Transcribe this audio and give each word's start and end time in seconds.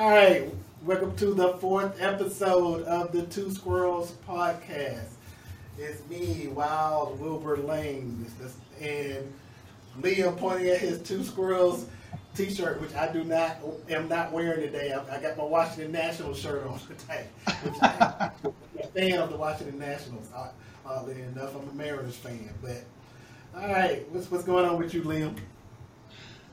All 0.00 0.08
right, 0.08 0.50
welcome 0.82 1.14
to 1.16 1.34
the 1.34 1.58
fourth 1.58 2.00
episode 2.00 2.84
of 2.84 3.12
the 3.12 3.24
Two 3.24 3.50
Squirrels 3.50 4.14
podcast. 4.26 5.10
It's 5.76 6.08
me, 6.08 6.48
Wild 6.48 7.20
Wilbur 7.20 7.58
Lane, 7.58 8.24
and 8.80 9.30
Liam 10.00 10.38
pointing 10.38 10.68
at 10.68 10.78
his 10.78 11.02
Two 11.02 11.22
Squirrels 11.22 11.84
T-shirt, 12.34 12.80
which 12.80 12.94
I 12.94 13.12
do 13.12 13.24
not 13.24 13.58
am 13.90 14.08
not 14.08 14.32
wearing 14.32 14.62
today. 14.62 14.94
I, 14.94 15.20
got 15.20 15.36
my 15.36 15.44
Washington 15.44 15.92
Nationals 15.92 16.38
shirt 16.38 16.66
on 16.66 16.78
today, 16.78 17.26
which 17.62 17.82
I 17.82 18.30
am 18.42 18.54
a 18.82 18.86
fan 18.86 19.18
of 19.18 19.28
the 19.28 19.36
Washington 19.36 19.78
Nationals. 19.78 20.30
Oddly 20.86 21.20
enough, 21.20 21.54
I'm 21.54 21.68
a 21.68 21.74
Mariners 21.74 22.16
fan. 22.16 22.48
But 22.62 22.84
all 23.54 23.68
right, 23.68 24.10
what's 24.10 24.30
what's 24.30 24.44
going 24.44 24.64
on 24.64 24.78
with 24.78 24.94
you, 24.94 25.02
Liam? 25.02 25.36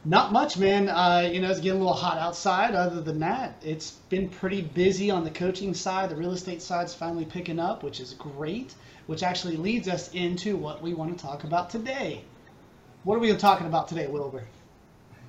Not 0.07 0.31
much, 0.31 0.57
man. 0.57 0.87
Uh, 0.87 1.29
you 1.29 1.41
know, 1.41 1.51
it's 1.51 1.59
getting 1.59 1.81
a 1.81 1.83
little 1.83 1.93
hot 1.93 2.17
outside. 2.17 2.73
Other 2.73 3.01
than 3.01 3.19
that, 3.19 3.61
it's 3.61 3.91
been 4.07 4.29
pretty 4.29 4.61
busy 4.61 5.11
on 5.11 5.25
the 5.25 5.29
coaching 5.29 5.73
side. 5.73 6.09
The 6.09 6.15
real 6.15 6.31
estate 6.31 6.61
side's 6.61 6.93
finally 6.93 7.25
picking 7.25 7.59
up, 7.59 7.83
which 7.83 7.99
is 7.99 8.13
great. 8.13 8.73
Which 9.07 9.21
actually 9.21 9.57
leads 9.57 9.89
us 9.89 10.09
into 10.13 10.55
what 10.55 10.81
we 10.81 10.93
want 10.93 11.17
to 11.17 11.21
talk 11.21 11.43
about 11.43 11.69
today. 11.69 12.21
What 13.03 13.15
are 13.15 13.19
we 13.19 13.35
talking 13.35 13.67
about 13.67 13.89
today, 13.89 14.07
Wilbur? 14.07 14.45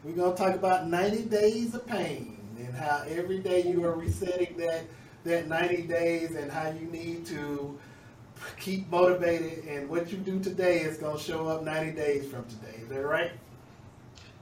We're 0.05 0.13
going 0.13 0.31
to 0.31 0.39
talk 0.39 0.55
about 0.55 0.87
90 0.87 1.23
days 1.25 1.75
of 1.75 1.85
pain 1.85 2.39
and 2.57 2.73
how 2.73 3.03
every 3.09 3.41
day 3.41 3.65
you 3.65 3.85
are 3.85 3.95
resetting 3.95 4.57
that 4.59 4.85
that 5.25 5.49
90 5.49 5.83
days 5.89 6.37
and 6.37 6.53
how 6.53 6.71
you 6.71 6.87
need 6.87 7.27
to 7.27 7.77
keep 8.61 8.89
motivated 8.91 9.65
and 9.65 9.89
what 9.89 10.13
you 10.13 10.19
do 10.19 10.39
today 10.39 10.79
is 10.83 10.99
going 10.99 11.19
to 11.19 11.23
show 11.23 11.49
up 11.49 11.65
90 11.65 11.93
days 11.97 12.31
from 12.31 12.45
today. 12.45 12.79
Is 12.81 12.89
that 12.89 13.05
right? 13.05 13.33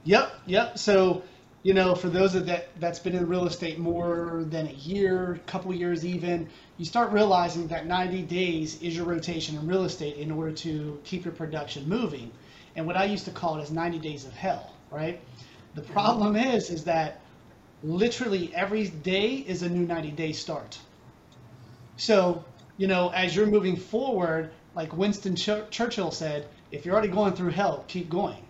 Yep, 0.07 0.39
yep. 0.45 0.77
So, 0.77 1.21
you 1.63 1.73
know, 1.73 1.93
for 1.93 2.07
those 2.07 2.33
of 2.33 2.45
that 2.45 2.69
that's 2.79 2.97
been 2.99 3.13
in 3.13 3.27
real 3.27 3.45
estate 3.45 3.77
more 3.77 4.45
than 4.47 4.67
a 4.67 4.71
year, 4.71 5.37
couple 5.47 5.73
years 5.73 6.05
even, 6.05 6.47
you 6.77 6.85
start 6.85 7.11
realizing 7.11 7.67
that 7.67 7.87
90 7.87 8.21
days 8.21 8.81
is 8.81 8.95
your 8.95 9.05
rotation 9.05 9.57
in 9.57 9.67
real 9.67 9.83
estate 9.83 10.15
in 10.15 10.31
order 10.31 10.53
to 10.53 11.01
keep 11.03 11.25
your 11.25 11.33
production 11.33 11.89
moving. 11.89 12.31
And 12.77 12.87
what 12.87 12.95
I 12.95 13.03
used 13.03 13.25
to 13.25 13.31
call 13.31 13.59
it 13.59 13.63
is 13.63 13.69
90 13.69 13.99
days 13.99 14.23
of 14.23 14.31
hell, 14.31 14.71
right? 14.91 15.19
The 15.75 15.81
problem 15.81 16.37
is, 16.37 16.69
is 16.69 16.85
that 16.85 17.19
literally 17.83 18.55
every 18.55 18.87
day 18.87 19.33
is 19.35 19.61
a 19.61 19.67
new 19.67 19.85
90 19.85 20.11
day 20.11 20.31
start. 20.31 20.79
So, 21.97 22.45
you 22.77 22.87
know, 22.87 23.09
as 23.09 23.35
you're 23.35 23.45
moving 23.45 23.75
forward, 23.75 24.51
like 24.73 24.95
Winston 24.95 25.35
Churchill 25.35 26.11
said, 26.11 26.47
if 26.71 26.85
you're 26.85 26.93
already 26.93 27.09
going 27.09 27.33
through 27.33 27.49
hell, 27.49 27.83
keep 27.89 28.09
going. 28.09 28.46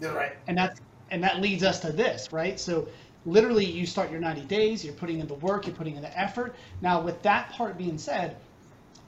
You're 0.00 0.14
right. 0.14 0.32
And 0.46 0.56
that's 0.56 0.80
and 1.10 1.22
that 1.22 1.40
leads 1.40 1.62
us 1.62 1.80
to 1.80 1.92
this, 1.92 2.32
right? 2.32 2.58
So 2.58 2.88
literally 3.26 3.64
you 3.64 3.86
start 3.86 4.10
your 4.10 4.20
90 4.20 4.42
days, 4.42 4.84
you're 4.84 4.94
putting 4.94 5.20
in 5.20 5.28
the 5.28 5.34
work, 5.34 5.66
you're 5.66 5.76
putting 5.76 5.96
in 5.96 6.02
the 6.02 6.18
effort. 6.18 6.56
Now 6.80 7.00
with 7.00 7.22
that 7.22 7.50
part 7.50 7.78
being 7.78 7.98
said, 7.98 8.36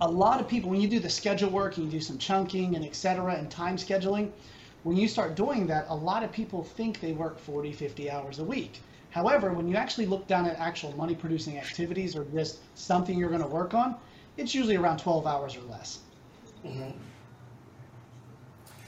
a 0.01 0.09
lot 0.09 0.41
of 0.41 0.49
people 0.49 0.71
when 0.71 0.81
you 0.81 0.89
do 0.89 1.01
the 1.01 1.11
schedule 1.11 1.51
work 1.51 1.77
and 1.77 1.87
you 1.87 1.91
do 1.91 2.01
some 2.01 2.19
chunking 2.19 2.77
and 2.77 2.85
etc 2.85 3.35
and 3.35 3.51
time 3.51 3.77
scheduling, 3.77 4.31
when 4.83 4.97
you 4.97 5.09
start 5.09 5.35
doing 5.35 5.67
that, 5.67 5.87
a 5.89 5.95
lot 5.95 6.23
of 6.23 6.31
people 6.31 6.63
think 6.63 7.01
they 7.01 7.13
work 7.13 7.39
40, 7.39 7.73
50 7.73 8.11
hours 8.11 8.39
a 8.39 8.45
week. 8.45 8.81
However, 9.11 9.53
when 9.53 9.67
you 9.67 9.77
actually 9.77 10.07
look 10.07 10.27
down 10.27 10.47
at 10.47 10.59
actual 10.59 10.93
money 10.97 11.15
producing 11.15 11.59
activities 11.59 12.15
or 12.15 12.25
just 12.27 12.59
something 12.79 13.19
you're 13.19 13.31
going 13.31 13.41
to 13.41 13.49
work 13.49 13.75
on, 13.75 13.97
it's 14.37 14.55
usually 14.55 14.77
around 14.77 14.99
12 14.99 15.27
hours 15.27 15.57
or 15.57 15.63
less. 15.63 16.01
Mm-hmm. 16.65 16.91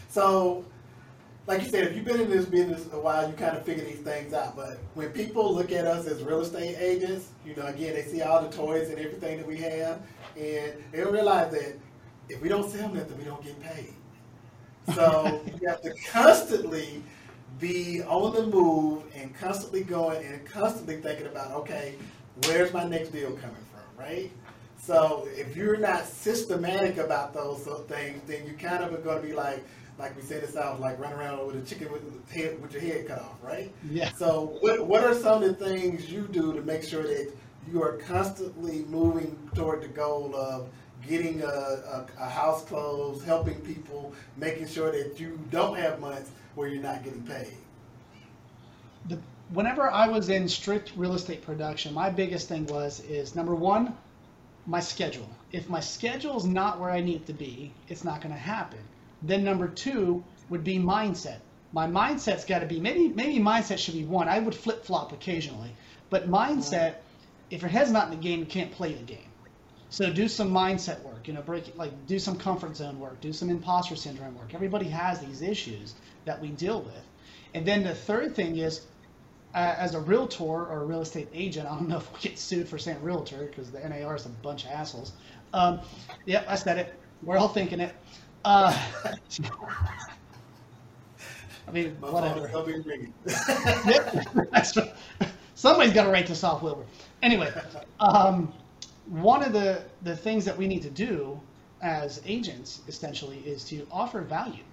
So 0.09 0.65
like 1.49 1.63
you 1.63 1.69
said, 1.71 1.85
if 1.85 1.97
you've 1.97 2.05
been 2.05 2.21
in 2.21 2.29
this 2.29 2.45
business 2.45 2.87
a 2.93 3.01
while, 3.01 3.27
you 3.27 3.35
kind 3.35 3.57
of 3.57 3.65
figure 3.65 3.83
these 3.83 4.01
things 4.01 4.35
out. 4.35 4.55
But 4.55 4.79
when 4.93 5.09
people 5.09 5.55
look 5.55 5.73
at 5.73 5.87
us 5.87 6.07
as 6.07 6.23
real 6.23 6.43
estate 6.43 6.77
agents, 6.79 7.31
you 7.45 7.57
know, 7.57 7.65
again, 7.65 7.95
they 7.95 8.03
see 8.03 8.21
all 8.21 8.43
the 8.43 8.55
toys 8.55 8.91
and 8.91 8.99
everything 8.99 9.39
that 9.39 9.47
we 9.47 9.57
have, 9.57 10.03
and 10.37 10.75
they 10.93 11.01
don't 11.01 11.13
realize 11.13 11.51
that 11.53 11.79
if 12.29 12.43
we 12.43 12.51
don't 12.51 12.71
sell 12.71 12.91
nothing, 12.91 13.17
we 13.17 13.25
don't 13.25 13.43
get 13.43 13.59
paid. 13.61 13.95
So 14.95 15.41
you 15.61 15.69
have 15.69 15.81
to 15.81 15.95
constantly 16.13 17.03
be 17.59 18.03
on 18.03 18.35
the 18.35 18.47
move 18.47 19.05
and 19.17 19.35
constantly 19.35 19.83
going 19.83 20.25
and 20.27 20.45
constantly 20.45 20.97
thinking 21.01 21.29
about, 21.29 21.53
okay, 21.53 21.95
where's 22.45 22.75
my 22.75 22.85
next 22.85 23.09
deal 23.09 23.31
coming 23.31 23.57
from, 23.73 24.05
right? 24.05 24.31
So 24.79 25.27
if 25.31 25.57
you're 25.57 25.79
not 25.79 26.05
systematic 26.05 26.99
about 26.99 27.33
those 27.33 27.61
things, 27.89 28.21
then 28.27 28.47
you 28.47 28.53
kind 28.53 28.85
of 28.85 28.93
are 28.93 28.99
going 28.99 29.23
to 29.23 29.27
be 29.27 29.33
like, 29.33 29.65
like 29.99 30.17
we 30.17 30.23
said, 30.23 30.43
it 30.43 30.51
sounds 30.51 30.81
like 30.81 30.99
running 30.99 31.19
around 31.19 31.47
with 31.47 31.57
a 31.57 31.67
chicken 31.67 31.91
with 31.93 32.31
head 32.31 32.61
with 32.63 32.73
your 32.73 32.83
head 32.83 33.07
cut 33.09 33.21
off, 33.21 33.37
right? 33.43 33.73
Yeah. 33.91 34.13
So 34.13 34.57
what 34.61 34.87
what 34.87 35.05
are 35.05 35.15
some 35.15 35.43
of 35.43 35.59
the 35.59 35.65
things 35.65 36.11
you 36.11 36.29
do 36.31 36.53
to 36.53 36.63
make 36.63 36.85
sure 36.85 37.03
that 37.03 37.33
you 37.71 37.83
are 37.83 37.97
constantly 37.99 38.85
moving 38.89 39.37
toward 39.55 39.83
the 39.83 39.89
goal 39.89 40.35
of 40.35 40.69
getting 41.07 41.43
a, 41.43 41.47
a, 41.47 42.07
a 42.21 42.29
house 42.29 42.65
closed, 42.65 43.25
helping 43.25 43.61
people, 43.61 44.13
making 44.37 44.67
sure 44.67 44.91
that 44.91 45.19
you 45.19 45.39
don't 45.51 45.77
have 45.77 46.01
months 46.01 46.31
where 46.55 46.69
you're 46.69 46.83
not 46.83 47.05
getting 47.05 47.23
paid? 47.23 47.55
The, 49.09 49.19
whenever 49.53 49.91
I 49.91 50.09
was 50.09 50.29
in 50.29 50.49
strict 50.49 50.93
real 50.97 51.15
estate 51.15 51.43
production, 51.43 51.95
my 51.95 52.11
biggest 52.11 52.49
thing 52.49 52.67
was 52.67 53.01
is 53.01 53.35
number 53.35 53.55
one, 53.55 53.97
my 54.67 54.81
schedule. 54.81 55.29
If 55.53 55.69
my 55.69 55.81
schedule 55.81 56.37
is 56.37 56.45
not 56.45 56.79
where 56.79 56.91
I 56.91 57.01
need 57.01 57.17
it 57.17 57.27
to 57.27 57.33
be, 57.33 57.73
it's 57.89 58.05
not 58.05 58.21
going 58.21 58.35
to 58.35 58.41
happen. 58.41 58.81
Then 59.23 59.45
number 59.45 59.69
two 59.69 60.25
would 60.49 60.65
be 60.65 60.79
mindset. 60.79 61.39
My 61.73 61.87
mindset's 61.87 62.45
got 62.45 62.61
to 62.61 62.67
be 62.67 62.81
maybe 62.81 63.09
maybe 63.09 63.39
mindset 63.39 63.79
should 63.79 63.95
be 63.95 64.05
one. 64.05 64.29
I 64.29 64.39
would 64.39 64.55
flip 64.55 64.85
flop 64.85 65.13
occasionally, 65.13 65.71
but 66.11 66.29
mindset. 66.29 66.97
If 67.51 67.63
your 67.63 67.71
head's 67.71 67.91
not 67.91 68.05
in 68.05 68.11
the 68.11 68.23
game, 68.23 68.41
you 68.41 68.47
can't 68.47 68.71
play 68.71 68.93
the 68.93 69.03
game. 69.03 69.29
So 69.91 70.13
do 70.13 70.29
some 70.29 70.51
mindset 70.51 71.03
work. 71.03 71.27
You 71.27 71.35
know, 71.35 71.43
break 71.43 71.77
like 71.77 72.07
do 72.07 72.19
some 72.19 72.39
comfort 72.39 72.77
zone 72.77 73.01
work. 73.01 73.21
Do 73.21 73.33
some 73.33 73.49
imposter 73.49 73.97
syndrome 73.97 74.37
work. 74.37 74.55
Everybody 74.55 74.89
has 74.89 75.21
these 75.21 75.41
issues 75.43 75.95
that 76.27 76.41
we 76.41 76.49
deal 76.49 76.83
with. 76.83 77.05
And 77.55 77.67
then 77.67 77.83
the 77.83 77.95
third 77.95 78.35
thing 78.37 78.57
is, 78.57 78.83
uh, 79.55 79.75
as 79.79 79.95
a 79.95 80.01
realtor 80.01 80.45
or 80.45 80.83
a 80.83 80.85
real 80.85 81.01
estate 81.01 81.29
agent, 81.33 81.67
I 81.67 81.75
don't 81.75 81.89
know 81.89 81.97
if 81.97 82.13
we 82.13 82.21
get 82.21 82.39
sued 82.39 82.69
for 82.69 82.79
saying 82.79 83.03
realtor 83.03 83.47
because 83.47 83.71
the 83.71 83.81
NAR 83.81 84.15
is 84.15 84.27
a 84.27 84.31
bunch 84.31 84.65
of 84.65 84.71
assholes. 84.71 85.13
Um, 85.55 85.81
yep, 86.27 86.45
I 86.49 86.57
said 86.57 86.79
it. 86.79 86.95
We're 87.23 87.39
all 87.39 87.49
thinking 87.49 87.81
it. 87.81 87.95
Uh, 88.49 88.73
I 91.67 91.71
mean, 91.71 91.99
My 92.01 92.09
whatever. 92.11 92.49
yep, 93.87 94.27
Somebody's 95.55 95.93
got 95.93 96.05
to 96.05 96.11
write 96.11 96.27
this 96.27 96.43
off, 96.43 96.63
Wilbur. 96.63 96.85
Anyway, 97.23 97.53
um, 98.01 98.51
one 99.05 99.43
of 99.43 99.53
the, 99.53 99.83
the 100.03 100.17
things 100.17 100.47
that 100.47 100.57
we 100.57 100.67
need 100.67 100.81
to 100.81 100.89
do 100.89 101.39
as 101.83 102.23
agents, 102.25 102.81
essentially, 102.89 103.41
is 103.41 103.65
to 103.65 103.87
offer 103.93 104.23
value, 104.23 104.65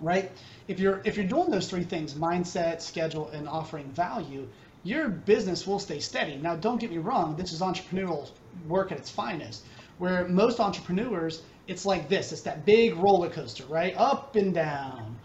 right? 0.00 0.32
If 0.66 0.80
you're 0.80 1.02
if 1.04 1.14
you're 1.14 1.26
doing 1.26 1.50
those 1.50 1.68
three 1.68 1.84
things, 1.84 2.14
mindset, 2.14 2.80
schedule, 2.80 3.28
and 3.28 3.46
offering 3.46 3.90
value, 3.90 4.48
your 4.84 5.10
business 5.10 5.66
will 5.66 5.78
stay 5.78 6.00
steady. 6.00 6.36
Now, 6.38 6.56
don't 6.56 6.80
get 6.80 6.90
me 6.90 6.96
wrong. 6.96 7.36
This 7.36 7.52
is 7.52 7.60
entrepreneurial 7.60 8.30
work 8.66 8.90
at 8.90 8.96
its 8.96 9.10
finest, 9.10 9.64
where 10.02 10.26
most 10.26 10.58
entrepreneurs 10.58 11.42
it's 11.68 11.86
like 11.86 12.08
this 12.08 12.32
it's 12.32 12.40
that 12.40 12.66
big 12.66 12.96
roller 12.96 13.30
coaster, 13.30 13.64
right? 13.66 13.94
Up 13.96 14.34
and 14.34 14.52
down. 14.52 15.16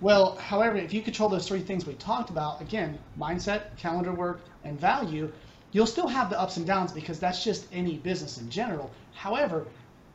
Well, 0.00 0.36
however, 0.36 0.78
if 0.78 0.94
you 0.94 1.02
control 1.02 1.28
those 1.28 1.46
three 1.46 1.60
things 1.60 1.84
we 1.84 1.92
talked 1.92 2.30
about, 2.30 2.62
again, 2.62 2.98
mindset, 3.20 3.76
calendar 3.76 4.14
work, 4.14 4.40
and 4.64 4.80
value, 4.80 5.30
you'll 5.72 5.86
still 5.86 6.08
have 6.08 6.30
the 6.30 6.40
ups 6.40 6.56
and 6.56 6.66
downs 6.66 6.92
because 6.92 7.20
that's 7.20 7.44
just 7.44 7.66
any 7.72 7.98
business 7.98 8.38
in 8.38 8.48
general. 8.48 8.90
However, 9.12 9.66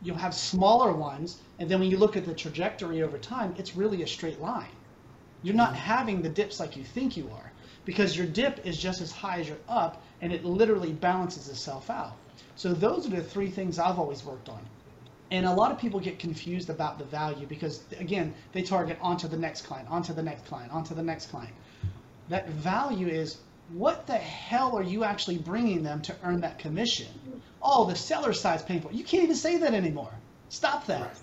you'll 0.01 0.17
have 0.17 0.33
smaller 0.33 0.93
ones, 0.93 1.37
and 1.59 1.69
then 1.69 1.79
when 1.79 1.91
you 1.91 1.97
look 1.97 2.17
at 2.17 2.25
the 2.25 2.33
trajectory 2.33 3.03
over 3.03 3.19
time, 3.19 3.53
it's 3.59 3.75
really 3.75 4.01
a 4.01 4.07
straight 4.07 4.41
line. 4.41 4.75
You're 5.43 5.53
not 5.53 5.73
mm-hmm. 5.75 5.93
having 5.93 6.21
the 6.23 6.29
dips 6.29 6.59
like 6.59 6.75
you 6.75 6.83
think 6.83 7.15
you 7.15 7.29
are 7.31 7.51
because 7.85 8.17
your 8.17 8.25
dip 8.25 8.65
is 8.65 8.79
just 8.79 8.99
as 8.99 9.11
high 9.11 9.41
as 9.41 9.47
your 9.47 9.57
up, 9.69 10.01
and 10.21 10.33
it 10.33 10.43
literally 10.43 10.91
balances 10.91 11.47
itself 11.49 11.91
out. 11.91 12.15
So 12.55 12.73
those 12.73 13.07
are 13.07 13.09
the 13.09 13.23
three 13.23 13.49
things 13.49 13.79
I've 13.79 13.99
always 13.99 14.23
worked 14.23 14.49
on. 14.49 14.61
And 15.31 15.45
a 15.45 15.53
lot 15.53 15.71
of 15.71 15.79
people 15.79 15.99
get 15.99 16.19
confused 16.19 16.69
about 16.69 16.99
the 16.99 17.05
value 17.05 17.47
because, 17.47 17.83
again, 17.99 18.33
they 18.51 18.61
target 18.61 18.97
onto 19.01 19.29
the 19.29 19.37
next 19.37 19.61
client, 19.61 19.89
onto 19.89 20.13
the 20.13 20.21
next 20.21 20.45
client, 20.45 20.73
onto 20.73 20.93
the 20.93 21.03
next 21.03 21.27
client. 21.27 21.53
That 22.27 22.49
value 22.49 23.07
is 23.07 23.37
what 23.73 24.05
the 24.07 24.17
hell 24.17 24.77
are 24.77 24.83
you 24.83 25.05
actually 25.05 25.37
bringing 25.37 25.83
them 25.83 26.01
to 26.01 26.15
earn 26.23 26.41
that 26.41 26.59
commission? 26.59 27.07
Oh, 27.61 27.85
the 27.85 27.95
seller 27.95 28.33
side's 28.33 28.63
paying 28.63 28.81
for 28.81 28.89
it. 28.89 28.95
You 28.95 29.05
can't 29.05 29.23
even 29.23 29.35
say 29.35 29.57
that 29.59 29.73
anymore. 29.73 30.11
Stop 30.49 30.85
that. 30.87 31.17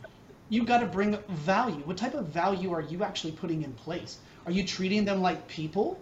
You've 0.48 0.66
got 0.66 0.78
to 0.78 0.86
bring 0.86 1.18
value. 1.28 1.82
What 1.84 1.98
type 1.98 2.14
of 2.14 2.28
value 2.28 2.72
are 2.72 2.80
you 2.80 3.04
actually 3.04 3.32
putting 3.32 3.62
in 3.62 3.72
place? 3.74 4.18
Are 4.46 4.52
you 4.52 4.64
treating 4.64 5.04
them 5.04 5.20
like 5.20 5.46
people? 5.46 6.00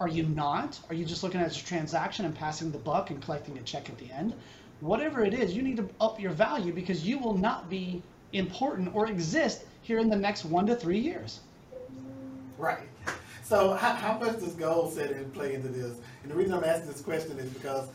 Are 0.00 0.08
you 0.08 0.22
not? 0.22 0.80
Are 0.88 0.94
you 0.94 1.04
just 1.04 1.22
looking 1.22 1.40
at 1.40 1.54
a 1.54 1.64
transaction 1.64 2.24
and 2.24 2.34
passing 2.34 2.72
the 2.72 2.78
buck 2.78 3.10
and 3.10 3.22
collecting 3.22 3.58
a 3.58 3.62
check 3.62 3.90
at 3.90 3.98
the 3.98 4.10
end? 4.10 4.32
Whatever 4.82 5.24
it 5.24 5.32
is, 5.32 5.54
you 5.54 5.62
need 5.62 5.76
to 5.76 5.88
up 6.00 6.20
your 6.20 6.32
value 6.32 6.72
because 6.72 7.06
you 7.06 7.18
will 7.18 7.38
not 7.38 7.70
be 7.70 8.02
important 8.32 8.94
or 8.94 9.06
exist 9.06 9.64
here 9.82 9.98
in 10.00 10.10
the 10.10 10.16
next 10.16 10.44
one 10.44 10.66
to 10.66 10.74
three 10.74 10.98
years. 10.98 11.40
Right. 12.58 12.88
So 13.44 13.74
how, 13.74 13.94
how 13.94 14.18
much 14.18 14.40
does 14.40 14.54
goal 14.54 14.90
setting 14.90 15.30
play 15.30 15.54
into 15.54 15.68
this? 15.68 15.96
And 16.22 16.32
the 16.32 16.34
reason 16.34 16.54
I'm 16.54 16.64
asking 16.64 16.88
this 16.88 17.00
question 17.00 17.38
is 17.38 17.50
because 17.50 17.88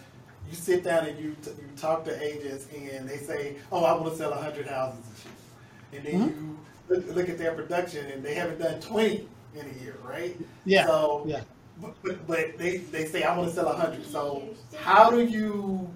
you 0.50 0.56
sit 0.56 0.84
down 0.84 1.06
and 1.06 1.20
you 1.20 1.36
t- 1.44 1.52
you 1.52 1.68
talk 1.76 2.06
to 2.06 2.24
agents 2.24 2.68
and 2.74 3.08
they 3.08 3.18
say, 3.18 3.56
"Oh, 3.72 3.84
I 3.84 3.94
want 3.94 4.12
to 4.14 4.18
sell 4.18 4.32
hundred 4.34 4.68
houses 4.68 5.00
this 5.10 5.26
year," 5.26 6.00
and 6.00 6.06
then 6.06 6.30
Mhm. 6.30 6.36
you 6.36 6.60
look, 6.90 7.16
look 7.16 7.30
at 7.30 7.38
their 7.38 7.54
production 7.54 8.06
and 8.08 8.24
they 8.24 8.34
haven't 8.36 8.60
done 8.60 8.80
twenty 8.80 9.28
in 9.56 9.66
a 9.66 9.84
year, 9.84 9.96
right? 10.04 10.38
Yeah. 10.66 10.86
So, 10.86 11.24
yeah. 11.26 11.42
but, 11.82 12.28
but, 12.28 12.58
they, 12.58 12.78
they 12.78 13.06
say 13.06 13.24
I 13.24 13.36
want 13.36 13.50
to 13.50 13.56
sell 13.56 13.74
hundred. 13.74 14.06
So 14.06 14.44
how 14.76 15.10
do 15.10 15.22
you 15.24 15.90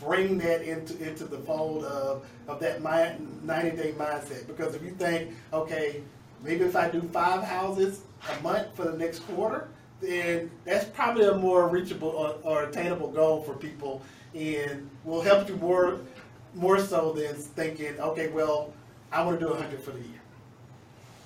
bring 0.00 0.38
that 0.38 0.62
into 0.62 0.96
into 1.06 1.24
the 1.24 1.38
fold 1.38 1.84
of 1.84 2.26
of 2.46 2.60
that 2.60 2.82
ninety 2.82 3.76
day 3.76 3.92
mindset? 3.92 4.46
Because 4.46 4.74
if 4.74 4.82
you 4.82 4.90
think, 4.90 5.34
okay, 5.52 6.02
maybe 6.42 6.64
if 6.64 6.76
I 6.76 6.88
do 6.88 7.02
five 7.02 7.42
houses 7.42 8.02
a 8.38 8.42
month 8.42 8.74
for 8.74 8.84
the 8.84 8.96
next 8.96 9.20
quarter, 9.20 9.68
then 10.00 10.50
that's 10.64 10.84
probably 10.86 11.26
a 11.26 11.34
more 11.34 11.68
reachable 11.68 12.08
or, 12.08 12.36
or 12.42 12.64
attainable 12.64 13.10
goal 13.10 13.42
for 13.42 13.54
people, 13.54 14.02
and 14.34 14.88
will 15.04 15.22
help 15.22 15.48
you 15.48 15.56
more 15.56 15.98
more 16.54 16.78
so 16.78 17.12
than 17.12 17.34
thinking, 17.34 17.98
okay, 18.00 18.28
well, 18.28 18.72
I 19.12 19.22
want 19.22 19.38
to 19.40 19.46
do 19.46 19.52
hundred 19.52 19.82
for 19.82 19.90
the 19.90 20.00
year. 20.00 20.20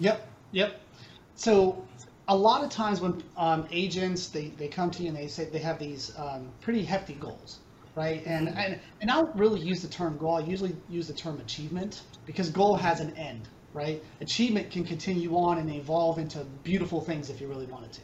Yep, 0.01 0.27
yep. 0.53 0.81
So 1.37 1.87
a 2.29 2.37
lot 2.37 2.65
of 2.65 2.71
times 2.71 3.01
when 3.01 3.23
um, 3.37 3.67
agents 3.71 4.29
they, 4.29 4.49
they 4.49 4.69
come 4.69 4.91
to 4.91 5.03
you 5.03 5.09
and 5.09 5.17
they 5.17 5.27
say 5.29 5.45
they 5.45 5.59
have 5.59 5.79
these 5.79 6.13
um, 6.17 6.49
pretty 6.61 6.85
hefty 6.85 7.15
goals, 7.15 7.59
right? 7.95 8.23
And, 8.27 8.49
and 8.49 8.79
and 9.01 9.11
I 9.11 9.15
don't 9.15 9.35
really 9.37 9.61
use 9.61 9.83
the 9.83 9.89
term 9.89 10.17
goal. 10.17 10.37
I 10.37 10.41
usually 10.41 10.75
use 10.89 11.09
the 11.09 11.15
term 11.15 11.41
achievement 11.41 12.03
because 12.27 12.51
goal 12.51 12.77
has 12.77 13.01
an 13.01 13.17
end, 13.17 13.49
right? 13.75 14.03
Achievement 14.21 14.71
can 14.71 14.85
continue 14.85 15.35
on 15.37 15.59
and 15.59 15.71
evolve 15.71 16.19
into 16.19 16.45
beautiful 16.63 17.01
things 17.01 17.31
if 17.31 17.41
you 17.41 17.49
really 17.49 17.67
wanted 17.67 17.93
to. 17.93 18.01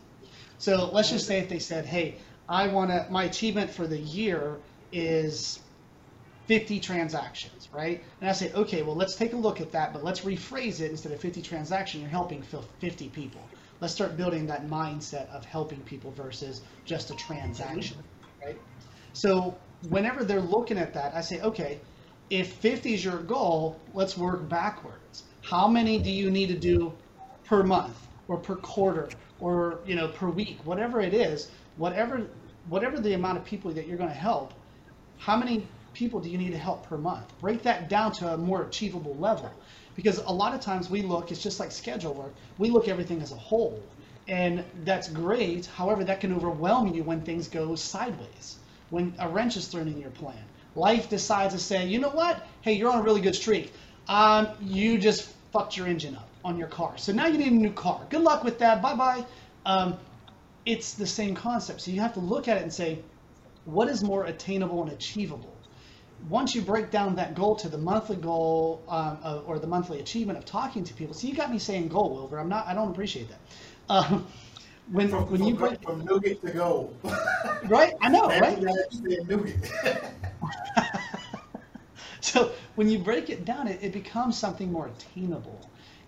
So 0.59 0.91
let's 0.93 1.11
just 1.11 1.27
say 1.27 1.39
if 1.39 1.49
they 1.49 1.59
said, 1.59 1.87
hey, 1.87 2.17
I 2.49 2.69
want 2.69 2.91
to 2.91 3.07
my 3.11 3.25
achievement 3.25 3.71
for 3.71 3.87
the 3.87 3.99
year 3.99 4.57
is 4.93 5.61
50 6.47 6.81
transactions, 6.81 7.69
right? 7.73 8.03
And 8.21 8.29
I 8.29 8.33
say, 8.33 8.51
okay, 8.55 8.83
well, 8.83 8.97
let's 8.97 9.15
take 9.17 9.35
a 9.35 9.37
look 9.37 9.61
at 9.61 9.71
that, 9.73 9.93
but 9.93 10.03
let's 10.03 10.21
rephrase 10.21 10.81
it 10.81 10.91
instead 10.91 11.13
of 11.13 11.21
50 11.21 11.43
transactions, 11.43 12.01
you're 12.01 12.11
helping 12.11 12.43
50 12.43 13.09
people. 13.11 13.43
Let's 13.81 13.93
start 13.93 14.17
building 14.17 14.47
that 14.47 14.67
mindset 14.67 15.29
of 15.29 15.45
helping 15.45 15.81
people 15.81 16.11
versus 16.13 16.63
just 16.87 17.11
a 17.11 17.15
transaction, 17.17 17.99
right? 18.43 18.59
So 19.13 19.57
whenever 19.89 20.25
they're 20.25 20.41
looking 20.41 20.79
at 20.79 20.95
that, 20.95 21.15
I 21.15 21.21
say, 21.21 21.41
okay, 21.41 21.81
if 22.31 22.53
50 22.55 22.95
is 22.95 23.05
your 23.05 23.19
goal, 23.19 23.81
let's 23.95 24.17
work 24.17 24.49
backwards. 24.49 25.25
How 25.43 25.69
many 25.69 25.99
do 25.99 26.11
you 26.11 26.31
need 26.31 26.49
to 26.49 26.59
do 26.59 26.93
per 27.45 27.63
month 27.63 27.97
or 28.27 28.37
per 28.37 28.57
quarter 28.57 29.09
or 29.41 29.79
you 29.87 29.95
know 29.95 30.09
per 30.09 30.29
week, 30.29 30.59
whatever 30.65 31.01
it 31.01 31.15
is, 31.15 31.51
whatever 31.77 32.27
whatever 32.69 33.01
the 33.01 33.15
amount 33.15 33.39
of 33.39 33.45
people 33.45 33.71
that 33.73 33.87
you're 33.87 33.97
going 33.97 34.11
to 34.11 34.15
help, 34.15 34.53
how 35.19 35.37
many 35.37 35.67
people 35.95 36.21
do 36.21 36.29
you 36.29 36.39
need 36.39 36.51
to 36.51 36.59
help 36.59 36.87
per 36.87 36.99
month? 36.99 37.27
Break 37.41 37.63
that 37.63 37.89
down 37.89 38.13
to 38.13 38.35
a 38.35 38.37
more 38.37 38.63
achievable 38.63 39.17
level. 39.17 39.51
Because 39.97 40.19
a 40.19 40.31
lot 40.31 40.55
of 40.55 40.61
times 40.61 40.89
we 40.89 41.03
look, 41.03 41.33
it's 41.33 41.43
just 41.43 41.59
like 41.59 41.73
schedule 41.73 42.15
work, 42.15 42.35
we 42.59 42.71
look 42.71 42.89
everything 42.89 43.21
as 43.21 43.33
a 43.33 43.37
whole. 43.37 43.83
And 44.29 44.63
that's 44.85 45.09
great. 45.09 45.67
However, 45.67 46.05
that 46.05 46.21
can 46.21 46.35
overwhelm 46.35 46.95
you 46.95 47.03
when 47.03 47.23
things 47.23 47.49
go 47.49 47.75
sideways, 47.75 48.58
when 48.91 49.15
a 49.19 49.29
wrench 49.29 49.57
is 49.57 49.69
thrown 49.69 49.89
in 49.89 50.01
your 50.01 50.11
plan. 50.11 50.43
Life 50.75 51.09
decides 51.09 51.55
to 51.55 51.61
say, 51.61 51.87
you 51.87 51.99
know 51.99 52.11
what? 52.11 52.47
Hey, 52.61 52.75
you're 52.75 52.91
on 52.91 53.01
a 53.01 53.03
really 53.03 53.21
good 53.21 53.35
streak. 53.35 53.73
Um, 54.09 54.49
you 54.61 54.99
just 54.99 55.29
fucked 55.53 55.77
your 55.77 55.87
engine 55.87 56.17
up 56.17 56.29
on 56.45 56.57
your 56.59 56.69
car. 56.69 56.97
So 56.97 57.13
now 57.13 57.27
you 57.27 57.39
need 57.39 57.53
a 57.53 57.55
new 57.55 57.73
car. 57.73 58.01
Good 58.11 58.23
luck 58.23 58.45
with 58.45 58.59
that. 58.61 58.81
Bye 58.81 58.95
bye. 58.95 59.27
Um, 59.67 59.99
it's 60.65 60.95
the 60.95 61.07
same 61.07 61.35
concept. 61.35 61.81
So 61.81 61.91
you 61.91 62.01
have 62.01 62.15
to 62.15 62.21
look 62.21 62.49
at 62.49 62.59
it 62.59 62.63
and 62.63 62.73
say, 62.73 63.01
what 63.65 63.89
is 63.89 64.03
more 64.03 64.25
attainable 64.25 64.83
and 64.83 64.93
achievable? 64.93 65.55
once 66.29 66.55
you 66.55 66.63
break 66.63 66.91
down 66.91 67.15
that 67.17 67.35
goal 67.35 67.55
to 67.57 67.69
the 67.69 67.79
monthly 67.79 68.17
goal 68.17 68.83
um, 68.89 69.19
or 69.47 69.59
the 69.59 69.67
monthly 69.67 70.01
achievement 70.01 70.39
of 70.39 70.45
talking 70.45 70.85
to 70.85 70.95
people, 70.95 71.15
see, 71.15 71.29
you 71.29 71.35
got 71.35 71.51
me 71.51 71.59
saying 71.59 71.89
goal, 71.89 72.15
Wilbur. 72.15 72.39
I'm 72.39 72.49
not. 72.49 72.67
I 72.67 72.75
don't 72.75 72.91
appreciate 72.91 73.29
that. 73.29 74.23
When 74.91 75.09
From, 75.09 75.31
when 75.31 75.41
from, 75.41 75.49
you 75.49 75.55
break 75.55 75.83
from 75.83 76.05
nougat 76.05 76.41
to 76.43 76.51
goal. 76.51 76.95
right, 77.65 77.95
I 78.01 78.09
know, 78.09 78.29
right? 78.29 78.59
what 78.59 78.69
I 78.69 78.73
said, 78.91 79.29
nougat. 79.29 80.15
so 82.21 82.53
when 82.77 82.89
you 82.89 82.99
break 82.99 83.29
it 83.29 83.45
down, 83.45 83.69
it, 83.69 83.81
it 83.83 83.93
becomes 83.93 84.39
something 84.39 84.73
more 84.73 84.89
attainable, 84.89 85.61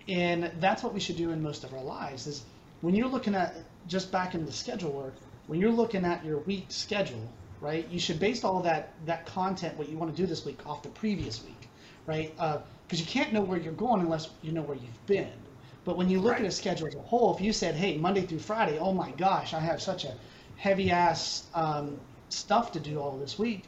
and 0.09 0.51
that's 0.61 0.83
what 0.83 0.95
we 0.95 1.01
should 1.01 1.17
do 1.17 1.31
in 1.31 1.43
most 1.43 1.65
of 1.65 1.75
our 1.75 1.83
lives. 1.83 2.27
Is 2.27 2.45
when 2.81 2.95
you're 2.95 3.09
looking 3.09 3.35
at 3.35 3.57
just 3.87 4.11
back 4.11 4.35
into 4.35 4.47
the 4.47 4.53
schedule 4.53 4.93
work, 4.93 5.15
when 5.47 5.61
you're 5.61 5.73
looking 5.73 6.05
at 6.07 6.25
your 6.25 6.39
week 6.39 6.67
schedule, 6.69 7.29
right? 7.61 7.87
You 7.91 8.01
should 8.01 8.19
base 8.19 8.45
all 8.45 8.63
that 8.63 8.95
that 9.05 9.27
content, 9.27 9.77
what 9.77 9.91
you 9.91 9.99
want 9.99 10.15
to 10.15 10.23
do 10.23 10.27
this 10.27 10.47
week, 10.47 10.67
off 10.67 10.83
the 10.83 10.89
previous 10.89 11.45
week, 11.45 11.69
right? 12.07 12.35
Because 12.35 13.01
uh, 13.01 13.03
you 13.03 13.07
can't 13.07 13.33
know 13.33 13.43
where 13.43 13.59
you're 13.59 13.73
going 13.75 14.01
unless 14.01 14.31
you 14.43 14.53
know 14.53 14.63
where 14.63 14.77
you've 14.77 15.07
been. 15.07 15.40
But 15.85 15.97
when 15.97 16.09
you 16.11 16.21
look 16.21 16.33
Right. 16.33 16.41
at 16.41 16.47
a 16.47 16.51
schedule 16.51 16.89
as 16.89 16.95
a 16.95 17.03
whole, 17.03 17.35
if 17.35 17.41
you 17.41 17.53
said, 17.53 17.75
"Hey, 17.75 17.97
Monday 17.97 18.23
through 18.23 18.41
Friday, 18.41 18.79
oh 18.79 18.93
my 18.93 19.11
gosh, 19.13 19.55
I 19.55 19.61
have 19.61 19.81
such 19.81 20.05
a 20.05 20.15
heavy 20.57 20.91
ass 20.91 21.49
um, 21.55 21.99
stuff 22.29 22.73
to 22.73 22.81
do 22.81 23.01
all 23.01 23.19
this 23.19 23.39
week," 23.39 23.65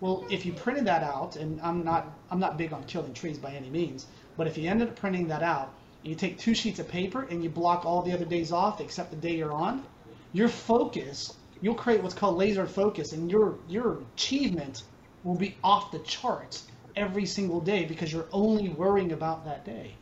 well, 0.00 0.26
if 0.28 0.44
you 0.44 0.52
printed 0.52 0.84
that 0.86 1.02
out, 1.02 1.36
and 1.36 1.60
I'm 1.62 1.84
not 1.84 2.12
I'm 2.30 2.38
not 2.40 2.58
big 2.58 2.72
on 2.72 2.84
killing 2.84 3.14
trees 3.14 3.38
by 3.38 3.52
any 3.52 3.70
means, 3.70 4.06
but 4.36 4.46
if 4.46 4.58
you 4.58 4.68
ended 4.68 4.88
up 4.88 4.96
printing 4.96 5.28
that 5.28 5.42
out, 5.42 5.72
you 6.02 6.14
take 6.14 6.38
two 6.38 6.54
sheets 6.54 6.78
of 6.78 6.88
paper 6.88 7.22
and 7.22 7.42
you 7.42 7.48
block 7.50 7.84
all 7.86 8.02
the 8.02 8.12
other 8.12 8.24
days 8.26 8.52
off 8.52 8.80
except 8.80 9.10
the 9.10 9.16
day 9.16 9.36
you're 9.36 9.52
on, 9.52 9.82
your 10.32 10.48
focus 10.48 11.32
you'll 11.62 11.74
create 11.74 12.02
what's 12.02 12.14
called 12.14 12.36
laser 12.36 12.66
focus 12.66 13.12
and 13.12 13.30
your 13.30 13.58
your 13.68 14.02
achievement 14.14 14.82
will 15.24 15.36
be 15.36 15.56
off 15.64 15.90
the 15.90 15.98
charts 16.00 16.66
every 16.94 17.26
single 17.26 17.60
day 17.60 17.84
because 17.86 18.12
you're 18.12 18.28
only 18.32 18.68
worrying 18.68 19.12
about 19.12 19.44
that 19.44 19.64
day 19.64 19.94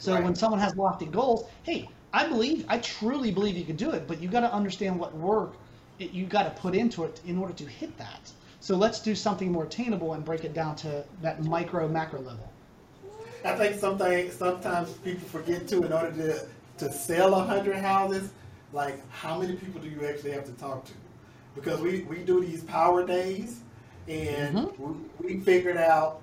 so 0.00 0.14
Right. 0.14 0.24
when 0.24 0.34
someone 0.34 0.60
has 0.60 0.74
lofty 0.76 1.06
goals 1.06 1.48
hey 1.62 1.88
i 2.12 2.26
believe 2.26 2.64
i 2.68 2.78
truly 2.78 3.30
believe 3.30 3.56
you 3.56 3.64
can 3.64 3.76
do 3.76 3.90
it 3.92 4.08
but 4.08 4.20
you 4.20 4.28
got 4.28 4.40
to 4.40 4.52
understand 4.52 4.98
what 4.98 5.14
work 5.14 5.56
it, 5.98 6.10
you 6.12 6.26
got 6.26 6.44
to 6.44 6.50
put 6.60 6.74
into 6.74 7.04
it 7.04 7.20
in 7.24 7.38
order 7.38 7.52
to 7.54 7.64
hit 7.66 7.96
that 7.98 8.32
so 8.60 8.76
let's 8.76 9.00
do 9.00 9.14
something 9.14 9.52
more 9.52 9.64
attainable 9.64 10.14
and 10.14 10.24
break 10.24 10.44
it 10.44 10.54
down 10.54 10.74
to 10.76 11.04
that 11.22 11.44
micro 11.44 11.86
macro 11.88 12.20
level 12.20 12.48
I 13.44 13.54
think 13.56 13.78
something 13.80 14.30
sometimes 14.30 14.92
people 14.98 15.26
forget 15.28 15.66
too. 15.66 15.82
In 15.84 15.92
order 15.92 16.12
to 16.12 16.46
to 16.78 16.92
sell 16.92 17.34
a 17.34 17.42
hundred 17.42 17.76
houses, 17.76 18.32
like 18.72 18.96
how 19.10 19.38
many 19.40 19.54
people 19.56 19.80
do 19.80 19.88
you 19.88 20.04
actually 20.06 20.32
have 20.32 20.44
to 20.44 20.52
talk 20.52 20.84
to? 20.86 20.92
Because 21.54 21.80
we 21.80 22.02
we 22.02 22.18
do 22.18 22.44
these 22.44 22.62
power 22.64 23.06
days, 23.06 23.60
and 24.08 24.56
Mhm. 24.56 24.78
we, 24.78 25.36
we 25.36 25.40
figured 25.40 25.76
out 25.78 26.20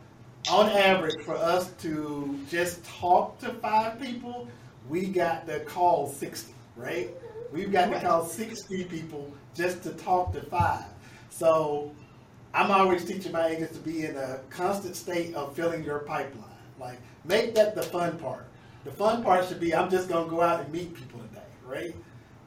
on 0.51 0.69
average 0.69 1.23
for 1.23 1.35
us 1.35 1.71
to 1.81 2.39
just 2.49 2.83
talk 2.85 3.39
to 3.39 3.49
five 3.55 3.99
people, 3.99 4.47
we 4.89 5.07
got 5.07 5.47
to 5.47 5.59
call 5.61 6.07
sixty. 6.07 6.53
Right? 6.75 7.09
We've 7.51 7.71
got 7.71 7.89
to 7.91 7.99
call 7.99 8.25
sixty 8.25 8.83
people 8.83 9.33
just 9.55 9.83
to 9.83 9.91
talk 9.91 10.33
to 10.33 10.41
five. 10.41 10.85
So 11.29 11.91
I'm 12.53 12.71
always 12.71 13.03
teaching 13.03 13.31
my 13.31 13.47
agents 13.47 13.73
to 13.73 13.79
be 13.79 14.05
in 14.05 14.15
a 14.15 14.39
constant 14.49 14.95
state 14.95 15.33
of 15.35 15.55
filling 15.55 15.83
your 15.83 15.99
pipeline. 15.99 16.43
Like, 16.79 16.99
make 17.25 17.55
that 17.55 17.75
the 17.75 17.83
fun 17.83 18.17
part. 18.19 18.45
The 18.83 18.91
fun 18.91 19.23
part 19.23 19.47
should 19.47 19.59
be 19.59 19.75
I'm 19.75 19.89
just 19.89 20.07
going 20.07 20.25
to 20.25 20.29
go 20.29 20.41
out 20.41 20.61
and 20.61 20.71
meet 20.71 20.93
people 20.93 21.19
today, 21.19 21.41
right? 21.65 21.95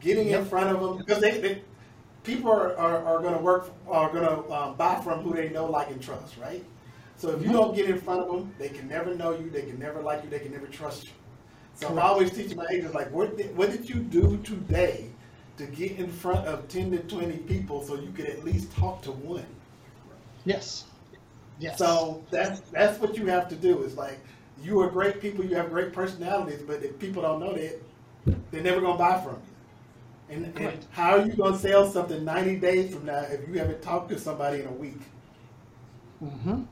Getting 0.00 0.28
in 0.28 0.44
front 0.44 0.74
of 0.74 0.80
them 0.80 0.96
because 0.98 1.20
they, 1.20 1.40
they 1.40 1.62
people 2.22 2.50
are, 2.50 2.76
are, 2.76 3.04
are 3.04 3.20
going 3.20 3.34
to 3.34 3.42
work 3.42 3.70
are 3.88 4.10
going 4.12 4.24
to 4.24 4.52
um, 4.52 4.76
buy 4.76 5.00
from 5.00 5.22
who 5.22 5.34
they 5.34 5.50
know, 5.50 5.66
like, 5.66 5.90
and 5.90 6.00
trust, 6.00 6.36
right? 6.38 6.64
So 7.20 7.30
if 7.32 7.42
you 7.42 7.52
don't 7.52 7.74
get 7.76 7.90
in 7.90 8.00
front 8.00 8.22
of 8.22 8.28
them, 8.28 8.54
they 8.58 8.70
can 8.70 8.88
never 8.88 9.14
know 9.14 9.32
you, 9.38 9.50
they 9.50 9.62
can 9.64 9.78
never 9.78 10.02
like 10.02 10.24
you, 10.24 10.30
they 10.30 10.40
can 10.40 10.52
never 10.52 10.68
trust 10.68 11.06
you. 11.06 11.14
So 11.74 11.88
I'm 11.88 11.98
always 11.98 12.32
teaching 12.32 12.56
my 12.58 12.66
agents 12.72 12.94
like, 12.94 13.12
what 13.12 13.36
did, 13.36 13.56
what 13.56 13.70
did 13.72 13.88
you 13.88 14.00
do 14.00 14.38
today 14.42 15.16
to 15.58 15.66
get 15.66 15.98
in 15.98 16.10
front 16.10 16.46
of 16.46 16.68
10 16.68 16.90
to 16.92 17.00
20 17.04 17.38
people 17.38 17.82
so 17.82 17.96
you 17.96 18.12
could 18.12 18.26
at 18.26 18.44
least 18.44 18.72
talk 18.72 19.02
to 19.04 19.12
one? 19.12 19.46
yes 20.44 20.86
yes 21.58 21.78
So 21.78 22.26
that's 22.30 22.60
that's 22.72 22.98
what 23.00 23.16
you 23.16 23.26
have 23.26 23.48
to 23.48 23.56
do. 23.56 23.82
Is 23.82 23.96
like 23.96 24.20
you 24.56 24.80
are 24.80 24.90
great 24.90 25.20
people, 25.20 25.44
you 25.44 25.56
have 25.56 25.70
great 25.70 25.92
personalities, 25.92 26.62
but 26.62 26.82
if 26.82 26.98
people 26.98 27.22
don't 27.22 27.40
know 27.40 27.54
that, 27.54 27.82
they're 28.50 28.62
never 28.62 28.80
gonna 28.82 28.98
buy 28.98 29.20
from 29.22 29.34
you. 29.36 29.56
And, 30.36 30.56
and 30.58 30.86
how 30.90 31.18
are 31.18 31.26
you 31.26 31.34
gonna 31.36 31.58
sell 31.58 31.90
something 31.90 32.24
90 32.24 32.56
days 32.58 32.94
from 32.94 33.06
now 33.06 33.20
if 33.22 33.48
you 33.48 33.58
haven't 33.58 33.82
talked 33.82 34.10
to 34.10 34.18
somebody 34.20 34.60
in 34.62 34.68
a 34.68 34.72
week? 34.72 35.02
hmm 36.20 36.62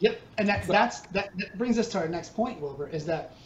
Yep, 0.00 0.20
and 0.38 0.48
that, 0.48 0.66
that's 0.68 1.00
that, 1.12 1.30
that 1.36 1.58
brings 1.58 1.78
us 1.78 1.88
to 1.90 1.98
our 1.98 2.08
next 2.08 2.34
point, 2.34 2.60
Wilbur, 2.60 2.88
is 2.88 3.06
that 3.06 3.36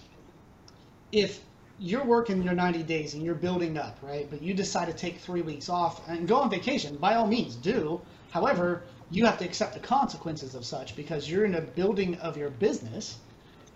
if 1.13 1.45
you're 1.79 2.05
working 2.05 2.43
your 2.43 2.55
90 2.55 2.83
days 2.83 3.15
and 3.15 3.23
you're 3.23 3.35
building 3.35 3.79
up, 3.79 3.99
right, 4.03 4.29
but 4.31 4.43
you 4.43 4.55
decide 4.55 4.87
to 4.87 4.93
take 4.93 5.19
three 5.21 5.43
weeks 5.43 5.69
off 5.69 6.07
and 6.09 6.29
go 6.29 6.37
on 6.37 6.51
vacation, 6.51 6.97
by 6.97 7.15
all 7.15 7.27
means 7.27 7.57
do. 7.57 8.01
However, 8.31 8.85
you 9.11 9.25
have 9.27 9.39
to 9.39 9.45
accept 9.45 9.75
the 9.75 9.81
consequences 9.81 10.55
of 10.55 10.65
such 10.65 10.95
because 10.97 11.31
you're 11.31 11.45
in 11.45 11.55
a 11.55 11.61
building 11.61 12.17
of 12.17 12.37
your 12.37 12.51
business, 12.51 13.19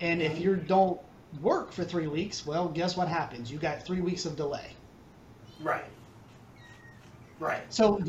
and 0.01 0.23
if 0.23 0.39
you 0.39 0.57
don't 0.57 1.01
work 1.41 1.73
for 1.73 1.85
three 1.85 2.07
weeks, 2.07 2.45
well, 2.47 2.69
guess 2.69 2.97
what 2.97 3.09
happens? 3.09 3.51
You 3.51 3.59
got 3.59 3.85
three 3.85 4.01
weeks 4.01 4.27
of 4.27 4.37
delay, 4.37 4.77
Right. 5.59 5.85
Right. 7.39 7.73
So 7.73 8.01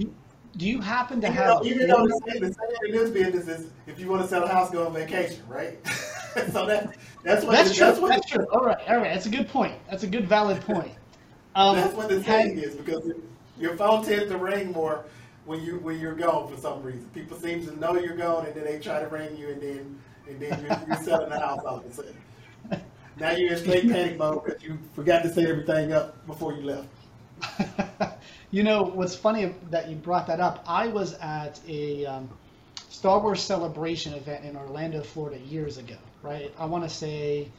do 0.57 0.67
you, 0.67 0.79
happen 0.79 1.21
to 1.21 1.29
have? 1.29 1.59
though, 1.59 1.65
even 1.65 1.87
though 1.87 2.07
the 2.07 2.21
saying 2.27 2.53
in 2.85 2.91
this 2.91 3.09
business 3.09 3.47
is, 3.47 3.69
if 3.87 3.99
you 3.99 4.07
want 4.07 4.21
to 4.21 4.27
sell 4.27 4.43
a 4.43 4.47
house, 4.47 4.71
go 4.71 4.85
on 4.85 4.93
vacation, 4.93 5.43
right? 5.47 5.77
so 6.51 6.65
that 6.65 6.95
that's 7.23 7.45
what 7.45 7.53
that's 7.53 7.69
the, 7.69 7.75
true. 7.75 7.85
that's 7.85 7.99
what 7.99 8.09
That's 8.09 8.29
true. 8.29 8.45
All 8.51 8.65
right. 8.65 8.77
All 8.87 8.97
right. 8.97 9.13
That's 9.13 9.25
a 9.25 9.29
good 9.29 9.47
point. 9.49 9.75
That's 9.89 10.03
a 10.03 10.07
good 10.07 10.27
valid 10.27 10.61
point. 10.61 10.91
Um, 11.57 11.77
that's 11.77 11.95
what 11.95 12.09
the 12.09 12.21
saying 12.21 12.57
is 12.57 12.75
because 12.75 13.09
your 13.57 13.77
phone 13.77 14.03
tends 14.03 14.29
to 14.29 14.37
ring 14.37 14.73
more 14.73 15.05
when 15.45 15.63
you 15.63 15.79
when 15.79 16.01
you're 16.01 16.13
gone 16.13 16.53
for 16.53 16.59
some 16.59 16.83
reason. 16.83 17.09
People 17.13 17.37
seem 17.37 17.65
to 17.65 17.79
know 17.79 17.97
you're 17.97 18.17
gone, 18.17 18.45
and 18.45 18.53
then 18.53 18.65
they 18.65 18.77
try 18.77 18.99
to 18.99 19.07
ring 19.07 19.37
you, 19.37 19.51
and 19.51 19.61
then 19.61 19.99
and 20.27 20.37
then 20.37 20.59
you're, 20.59 20.81
you're 20.85 21.03
selling 21.05 21.29
the 21.29 21.39
house 21.39 21.61
all 21.65 21.77
of 21.77 21.85
a 21.85 21.93
sudden. 21.93 22.15
Now 23.17 23.31
you're 23.31 23.53
in 23.53 23.57
straight 23.57 23.89
panic 23.89 24.17
mode 24.17 24.43
because 24.43 24.61
you 24.61 24.77
forgot 24.93 25.23
to 25.23 25.33
set 25.33 25.45
everything 25.45 25.93
up 25.93 26.27
before 26.27 26.51
you 26.51 26.63
left. 26.63 26.89
you 28.51 28.63
know 28.63 28.83
what's 28.83 29.15
funny 29.15 29.55
that 29.69 29.89
you 29.89 29.95
brought 29.95 30.27
that 30.27 30.39
up? 30.39 30.63
I 30.67 30.87
was 30.87 31.13
at 31.15 31.59
a 31.67 32.05
um, 32.05 32.29
Star 32.89 33.19
Wars 33.19 33.41
celebration 33.41 34.13
event 34.13 34.45
in 34.45 34.55
Orlando, 34.55 35.01
Florida, 35.03 35.39
years 35.39 35.77
ago. 35.77 35.97
Right? 36.21 36.53
I 36.57 36.65
want 36.65 36.83
to 36.83 36.89
say 36.89 37.51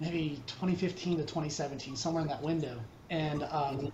maybe 0.00 0.42
2015 0.46 1.18
to 1.18 1.24
2017, 1.24 1.96
somewhere 1.96 2.22
in 2.22 2.28
that 2.28 2.42
window. 2.42 2.78
And 3.10 3.42
um, 3.44 3.92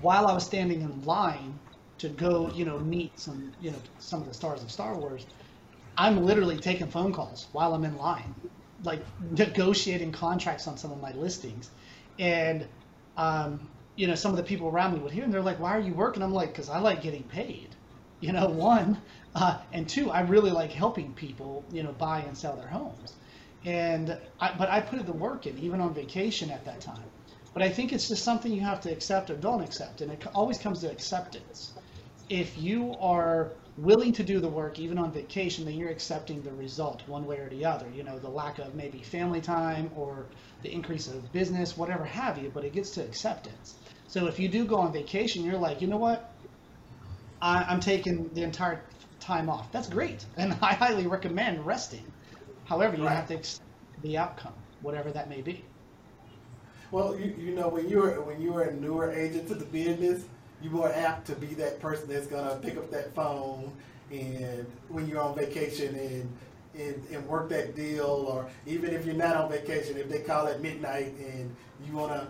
while 0.00 0.26
I 0.26 0.32
was 0.32 0.44
standing 0.44 0.82
in 0.82 1.02
line 1.04 1.58
to 1.98 2.08
go, 2.08 2.50
you 2.50 2.64
know, 2.64 2.78
meet 2.78 3.18
some, 3.18 3.52
you 3.60 3.70
know, 3.70 3.82
some 3.98 4.20
of 4.20 4.28
the 4.28 4.34
stars 4.34 4.62
of 4.62 4.70
Star 4.70 4.96
Wars, 4.96 5.26
I'm 5.96 6.24
literally 6.24 6.58
taking 6.58 6.88
phone 6.88 7.12
calls 7.12 7.48
while 7.52 7.74
I'm 7.74 7.84
in 7.84 7.96
line, 7.96 8.34
like 8.84 9.02
negotiating 9.18 10.12
contracts 10.12 10.66
on 10.68 10.76
some 10.76 10.92
of 10.92 11.00
my 11.00 11.12
listings, 11.12 11.70
and 12.18 12.68
um, 13.16 13.70
you 13.96 14.06
know, 14.06 14.14
some 14.14 14.30
of 14.30 14.36
the 14.36 14.42
people 14.42 14.68
around 14.68 14.94
me 14.94 15.00
would 15.00 15.12
hear, 15.12 15.24
and 15.24 15.32
they're 15.32 15.42
like, 15.42 15.58
"Why 15.58 15.76
are 15.76 15.80
you 15.80 15.94
working?" 15.94 16.22
I'm 16.22 16.32
like, 16.32 16.54
"Cause 16.54 16.68
I 16.68 16.78
like 16.78 17.02
getting 17.02 17.24
paid." 17.24 17.70
You 18.18 18.32
know, 18.32 18.48
one, 18.48 19.02
uh, 19.34 19.58
and 19.74 19.86
two, 19.86 20.10
I 20.10 20.20
really 20.20 20.50
like 20.50 20.72
helping 20.72 21.12
people, 21.12 21.66
you 21.70 21.82
know, 21.82 21.92
buy 21.92 22.20
and 22.20 22.36
sell 22.36 22.56
their 22.56 22.66
homes. 22.66 23.12
And 23.62 24.18
I, 24.40 24.54
but 24.56 24.70
I 24.70 24.80
put 24.80 25.04
the 25.04 25.12
work 25.12 25.46
in, 25.46 25.58
even 25.58 25.82
on 25.82 25.92
vacation 25.92 26.50
at 26.50 26.64
that 26.64 26.80
time. 26.80 27.10
But 27.52 27.62
I 27.62 27.68
think 27.68 27.92
it's 27.92 28.08
just 28.08 28.24
something 28.24 28.50
you 28.50 28.62
have 28.62 28.80
to 28.82 28.90
accept 28.90 29.28
or 29.30 29.36
don't 29.36 29.62
accept, 29.62 30.00
and 30.00 30.10
it 30.10 30.26
always 30.34 30.58
comes 30.58 30.80
to 30.80 30.90
acceptance. 30.90 31.74
If 32.30 32.56
you 32.56 32.96
are 33.00 33.52
willing 33.76 34.12
to 34.14 34.22
do 34.22 34.40
the 34.40 34.48
work, 34.48 34.78
even 34.78 34.98
on 34.98 35.12
vacation, 35.12 35.64
then 35.64 35.74
you're 35.74 35.90
accepting 35.90 36.42
the 36.42 36.52
result 36.52 37.06
one 37.06 37.26
way 37.26 37.38
or 37.38 37.48
the 37.50 37.64
other. 37.64 37.88
You 37.90 38.02
know, 38.02 38.18
the 38.18 38.28
lack 38.28 38.58
of 38.58 38.74
maybe 38.74 39.02
family 39.02 39.40
time 39.40 39.90
or 39.94 40.26
the 40.62 40.72
increase 40.72 41.06
of 41.06 41.30
business, 41.32 41.76
whatever 41.76 42.04
have 42.04 42.38
you. 42.38 42.50
But 42.52 42.64
it 42.64 42.72
gets 42.72 42.90
to 42.92 43.04
acceptance. 43.04 43.74
So 44.06 44.26
if 44.26 44.38
you 44.40 44.48
do 44.48 44.64
go 44.66 44.76
on 44.78 44.92
vacation, 44.92 45.44
you're 45.44 45.58
like, 45.58 45.80
you 45.80 45.86
know 45.86 45.96
what? 45.96 46.34
I, 47.40 47.64
I'm 47.64 47.80
taking 47.80 48.32
the 48.34 48.42
entire 48.42 48.88
time 49.20 49.48
off. 49.48 49.72
That's 49.72 49.88
great, 49.88 50.26
and 50.36 50.52
I 50.62 50.74
highly 50.74 51.06
recommend 51.06 51.64
resting. 51.66 52.12
However, 52.64 52.96
you 52.96 53.08
Right. 53.08 53.14
have 53.14 53.26
to 53.28 53.34
accept 53.34 53.62
the 54.02 54.18
outcome, 54.18 54.54
whatever 54.80 55.12
that 55.12 55.28
may 55.28 55.42
be. 55.42 55.64
Well, 56.90 57.18
you, 57.18 57.34
you 57.38 57.54
know 57.54 57.68
when 57.68 57.88
you're 57.88 58.20
when 58.22 58.40
you're 58.40 58.62
a 58.62 58.74
newer 58.74 59.10
agent 59.12 59.48
to 59.48 59.54
the 59.54 59.64
business, 59.64 60.24
you're 60.60 60.72
more 60.72 60.92
apt 60.92 61.26
to 61.28 61.36
be 61.36 61.54
that 61.54 61.80
person 61.80 62.08
that's 62.08 62.26
gonna 62.26 62.56
pick 62.62 62.76
up 62.76 62.90
that 62.90 63.14
phone 63.14 63.72
and 64.10 64.66
when 64.88 65.08
you're 65.08 65.20
on 65.20 65.34
vacation 65.34 65.94
and 65.96 66.36
and, 66.74 67.02
and 67.10 67.26
work 67.26 67.48
that 67.48 67.74
deal, 67.74 68.04
or 68.04 68.50
even 68.66 68.92
if 68.94 69.06
you're 69.06 69.14
not 69.14 69.34
on 69.36 69.50
vacation, 69.50 69.96
if 69.96 70.08
they 70.10 70.20
call 70.20 70.46
at 70.46 70.60
midnight 70.60 71.14
and 71.18 71.54
you 71.86 71.94
wanna 71.94 72.28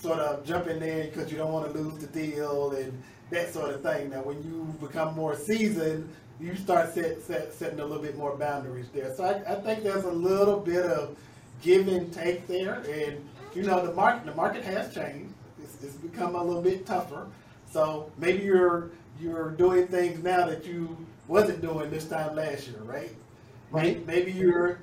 sort 0.00 0.18
of 0.20 0.44
jump 0.44 0.66
in 0.68 0.78
there 0.80 1.04
because 1.04 1.30
you 1.30 1.38
don't 1.38 1.52
want 1.52 1.72
to 1.72 1.78
lose 1.78 1.98
the 1.98 2.06
deal 2.06 2.72
and 2.72 3.02
that 3.30 3.52
sort 3.52 3.70
of 3.70 3.82
thing. 3.82 4.10
Now, 4.10 4.22
when 4.22 4.42
you 4.42 4.74
become 4.80 5.14
more 5.14 5.36
seasoned, 5.36 6.08
you 6.40 6.54
start 6.56 6.94
set, 6.94 7.20
set, 7.22 7.52
setting 7.52 7.80
a 7.80 7.84
little 7.84 8.02
bit 8.02 8.16
more 8.16 8.36
boundaries 8.36 8.86
there. 8.94 9.14
So 9.14 9.24
I, 9.24 9.52
I 9.52 9.56
think 9.56 9.82
there's 9.82 10.04
a 10.04 10.10
little 10.10 10.60
bit 10.60 10.84
of 10.84 11.16
give 11.62 11.88
and 11.88 12.12
take 12.12 12.46
there, 12.46 12.74
and 12.88 13.28
you 13.54 13.62
know 13.62 13.84
the 13.84 13.92
market 13.92 14.26
the 14.26 14.34
market 14.34 14.64
has 14.64 14.94
changed. 14.94 15.34
It's, 15.62 15.82
it's 15.82 15.94
become 15.96 16.36
a 16.36 16.42
little 16.42 16.62
bit 16.62 16.86
tougher. 16.86 17.26
So 17.70 18.10
maybe 18.18 18.44
you're 18.44 18.90
you're 19.20 19.50
doing 19.50 19.88
things 19.88 20.22
now 20.22 20.46
that 20.46 20.64
you 20.64 20.96
wasn't 21.26 21.60
doing 21.60 21.90
this 21.90 22.06
time 22.06 22.36
last 22.36 22.68
year, 22.68 22.80
right? 22.82 23.14
Right. 23.70 24.06
Maybe 24.06 24.32
you're 24.32 24.78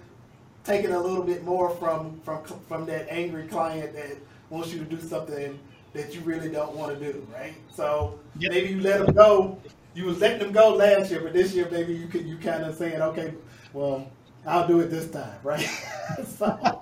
taking 0.63 0.91
a 0.91 0.99
little 0.99 1.23
bit 1.23 1.43
more 1.43 1.69
from 1.69 2.19
from 2.21 2.43
from 2.67 2.85
that 2.87 3.07
angry 3.09 3.47
client 3.47 3.93
that 3.93 4.17
wants 4.49 4.71
you 4.71 4.79
to 4.79 4.85
do 4.85 4.99
something 5.01 5.59
that 5.93 6.13
you 6.13 6.21
really 6.21 6.49
don't 6.49 6.75
want 6.75 6.97
to 6.97 7.11
do, 7.13 7.25
right? 7.33 7.55
So 7.73 8.19
Yep. 8.39 8.51
maybe 8.51 8.69
you 8.73 8.81
let 8.81 9.05
them 9.05 9.15
go. 9.15 9.57
You 9.93 10.05
was 10.05 10.19
letting 10.19 10.39
them 10.39 10.51
go 10.51 10.75
last 10.75 11.09
year, 11.09 11.21
but 11.21 11.31
this 11.33 11.53
year 11.53 11.69
maybe 11.71 11.93
you 11.93 12.07
could 12.07 12.25
you 12.25 12.37
kind 12.37 12.63
of 12.63 12.75
saying, 12.75 13.01
okay, 13.01 13.33
well, 13.73 14.07
I'll 14.45 14.67
do 14.67 14.81
it 14.81 14.87
this 14.87 15.09
time, 15.09 15.39
right? 15.43 15.61
so 16.37 16.81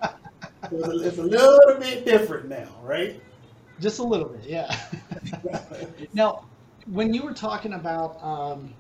it's 0.71 0.87
a, 0.87 1.07
it's 1.07 1.17
a 1.19 1.23
little 1.23 1.79
bit 1.79 2.05
different 2.05 2.49
now, 2.49 2.67
right? 2.81 3.21
Just 3.79 3.99
a 3.99 4.03
little 4.03 4.29
bit, 4.29 4.45
yeah. 4.45 4.75
now, 6.13 6.45
when 6.87 7.13
you 7.13 7.23
were 7.23 7.33
talking 7.33 7.73
about, 7.73 8.21
um, 8.23 8.73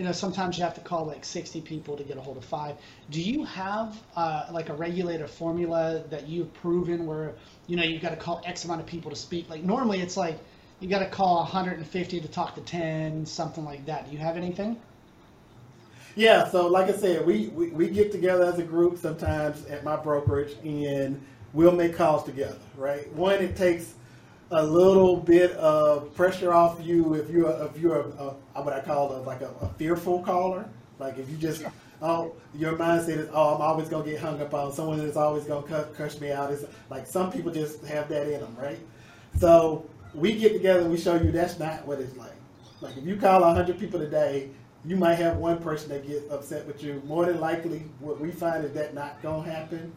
you 0.00 0.06
know, 0.06 0.12
sometimes 0.12 0.56
you 0.56 0.64
have 0.64 0.72
to 0.72 0.80
call 0.80 1.04
like 1.04 1.26
60 1.26 1.60
people 1.60 1.94
to 1.94 2.02
get 2.02 2.16
a 2.16 2.22
hold 2.22 2.38
of 2.38 2.44
five. 2.46 2.76
Do 3.10 3.20
you 3.20 3.44
have 3.44 4.02
uh, 4.16 4.46
like 4.50 4.70
a 4.70 4.74
regulator 4.74 5.26
formula 5.26 6.02
that 6.08 6.26
you've 6.26 6.54
proven 6.54 7.04
where, 7.04 7.34
you 7.66 7.76
know, 7.76 7.82
you've 7.82 8.00
got 8.00 8.08
to 8.08 8.16
call 8.16 8.40
X 8.46 8.64
amount 8.64 8.80
of 8.80 8.86
people 8.86 9.10
to 9.10 9.16
speak? 9.16 9.50
Like 9.50 9.62
normally 9.62 10.00
it's 10.00 10.16
like 10.16 10.38
you 10.80 10.88
got 10.88 11.00
to 11.00 11.06
call 11.06 11.40
150 11.40 12.18
to 12.18 12.28
talk 12.28 12.54
to 12.54 12.62
10, 12.62 13.26
something 13.26 13.62
like 13.62 13.84
that. 13.84 14.06
Do 14.06 14.12
you 14.12 14.16
have 14.16 14.38
anything? 14.38 14.80
Yeah, 16.16 16.48
so 16.48 16.66
like 16.66 16.88
I 16.88 16.96
said, 16.96 17.26
we, 17.26 17.48
we, 17.48 17.68
we 17.68 17.90
get 17.90 18.10
together 18.10 18.44
as 18.44 18.58
a 18.58 18.64
group 18.64 18.96
sometimes 18.96 19.66
at 19.66 19.84
my 19.84 19.96
brokerage 19.96 20.56
and 20.64 21.20
we'll 21.52 21.72
make 21.72 21.94
calls 21.94 22.24
together, 22.24 22.58
right? 22.74 23.06
One, 23.12 23.42
it 23.42 23.54
takes 23.54 23.92
a 24.50 24.64
little 24.64 25.16
bit 25.16 25.52
of 25.52 26.14
pressure 26.14 26.52
off 26.52 26.84
you 26.84 27.14
if 27.14 27.30
you're 27.30 27.50
if 27.64 27.78
you're 27.80 28.00
a, 28.00 28.08
uh, 28.10 28.34
a 28.54 28.58
uh, 28.58 28.62
what 28.62 28.74
I 28.74 28.80
call 28.80 29.14
a, 29.14 29.18
like 29.22 29.42
a, 29.42 29.50
a 29.60 29.68
fearful 29.78 30.22
caller. 30.22 30.68
Like 30.98 31.18
if 31.18 31.30
you 31.30 31.36
just 31.36 31.64
oh 32.02 32.34
your 32.54 32.76
mindset 32.76 33.18
is 33.18 33.28
oh 33.32 33.54
I'm 33.54 33.62
always 33.62 33.88
gonna 33.88 34.04
get 34.04 34.20
hung 34.20 34.40
up 34.40 34.52
on 34.52 34.72
someone 34.72 34.98
that's 34.98 35.16
always 35.16 35.44
gonna 35.44 35.66
cuss, 35.66 35.86
cuss 35.96 36.20
me 36.20 36.32
out. 36.32 36.52
It's 36.52 36.64
like 36.90 37.06
some 37.06 37.30
people 37.30 37.52
just 37.52 37.84
have 37.84 38.08
that 38.08 38.26
in 38.26 38.40
them, 38.40 38.56
right? 38.60 38.80
So 39.38 39.88
we 40.14 40.36
get 40.36 40.52
together 40.52 40.80
and 40.80 40.90
we 40.90 40.98
show 40.98 41.14
you 41.14 41.30
that's 41.30 41.58
not 41.58 41.86
what 41.86 42.00
it's 42.00 42.16
like. 42.16 42.32
Like 42.80 42.96
if 42.96 43.04
you 43.04 43.16
call 43.16 43.42
hundred 43.54 43.78
people 43.78 44.00
today, 44.00 44.50
you 44.84 44.96
might 44.96 45.14
have 45.14 45.36
one 45.36 45.58
person 45.58 45.90
that 45.90 46.06
gets 46.06 46.28
upset 46.30 46.66
with 46.66 46.82
you. 46.82 47.02
More 47.06 47.26
than 47.26 47.38
likely, 47.38 47.84
what 48.00 48.20
we 48.20 48.32
find 48.32 48.64
is 48.64 48.72
that 48.72 48.94
not 48.94 49.22
gonna 49.22 49.48
happen. 49.48 49.92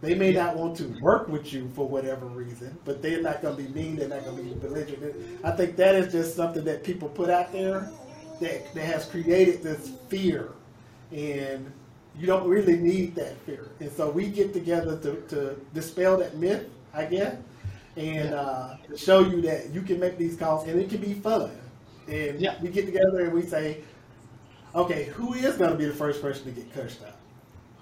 They 0.00 0.14
may 0.14 0.32
not 0.32 0.56
want 0.56 0.76
to 0.76 0.84
work 1.00 1.28
with 1.28 1.52
you 1.52 1.68
for 1.74 1.88
whatever 1.88 2.26
reason, 2.26 2.78
but 2.84 3.02
they're 3.02 3.20
not 3.20 3.42
going 3.42 3.56
to 3.56 3.62
be 3.64 3.68
mean. 3.70 3.96
They're 3.96 4.08
not 4.08 4.24
going 4.24 4.36
to 4.36 4.42
be 4.42 4.54
belligerent. 4.54 5.16
I 5.44 5.50
think 5.50 5.74
that 5.76 5.94
is 5.96 6.12
just 6.12 6.36
something 6.36 6.64
that 6.64 6.84
people 6.84 7.08
put 7.08 7.28
out 7.30 7.52
there 7.52 7.90
that, 8.40 8.72
that 8.74 8.84
has 8.84 9.06
created 9.06 9.62
this 9.62 9.90
fear, 10.08 10.50
and 11.10 11.72
you 12.16 12.26
don't 12.26 12.48
really 12.48 12.76
need 12.76 13.16
that 13.16 13.36
fear. 13.44 13.70
And 13.80 13.90
so 13.90 14.08
we 14.10 14.28
get 14.28 14.52
together 14.52 14.96
to, 14.98 15.20
to 15.30 15.56
dispel 15.74 16.16
that 16.18 16.36
myth, 16.36 16.66
I 16.94 17.04
guess, 17.06 17.36
and 17.96 18.34
uh, 18.34 18.76
to 18.88 18.96
show 18.96 19.20
you 19.20 19.40
that 19.42 19.70
you 19.70 19.82
can 19.82 19.98
make 19.98 20.16
these 20.16 20.36
calls 20.36 20.66
and 20.68 20.80
it 20.80 20.88
can 20.90 21.00
be 21.00 21.14
fun. 21.14 21.50
And 22.08 22.40
Yeah. 22.40 22.54
we 22.62 22.68
get 22.70 22.86
together 22.86 23.24
and 23.24 23.32
we 23.32 23.42
say, 23.42 23.82
okay, 24.74 25.04
who 25.06 25.34
is 25.34 25.56
going 25.56 25.70
to 25.70 25.76
be 25.76 25.84
the 25.86 25.94
first 25.94 26.22
person 26.22 26.44
to 26.46 26.50
get 26.52 26.72
cursed 26.72 27.02
out? 27.04 27.17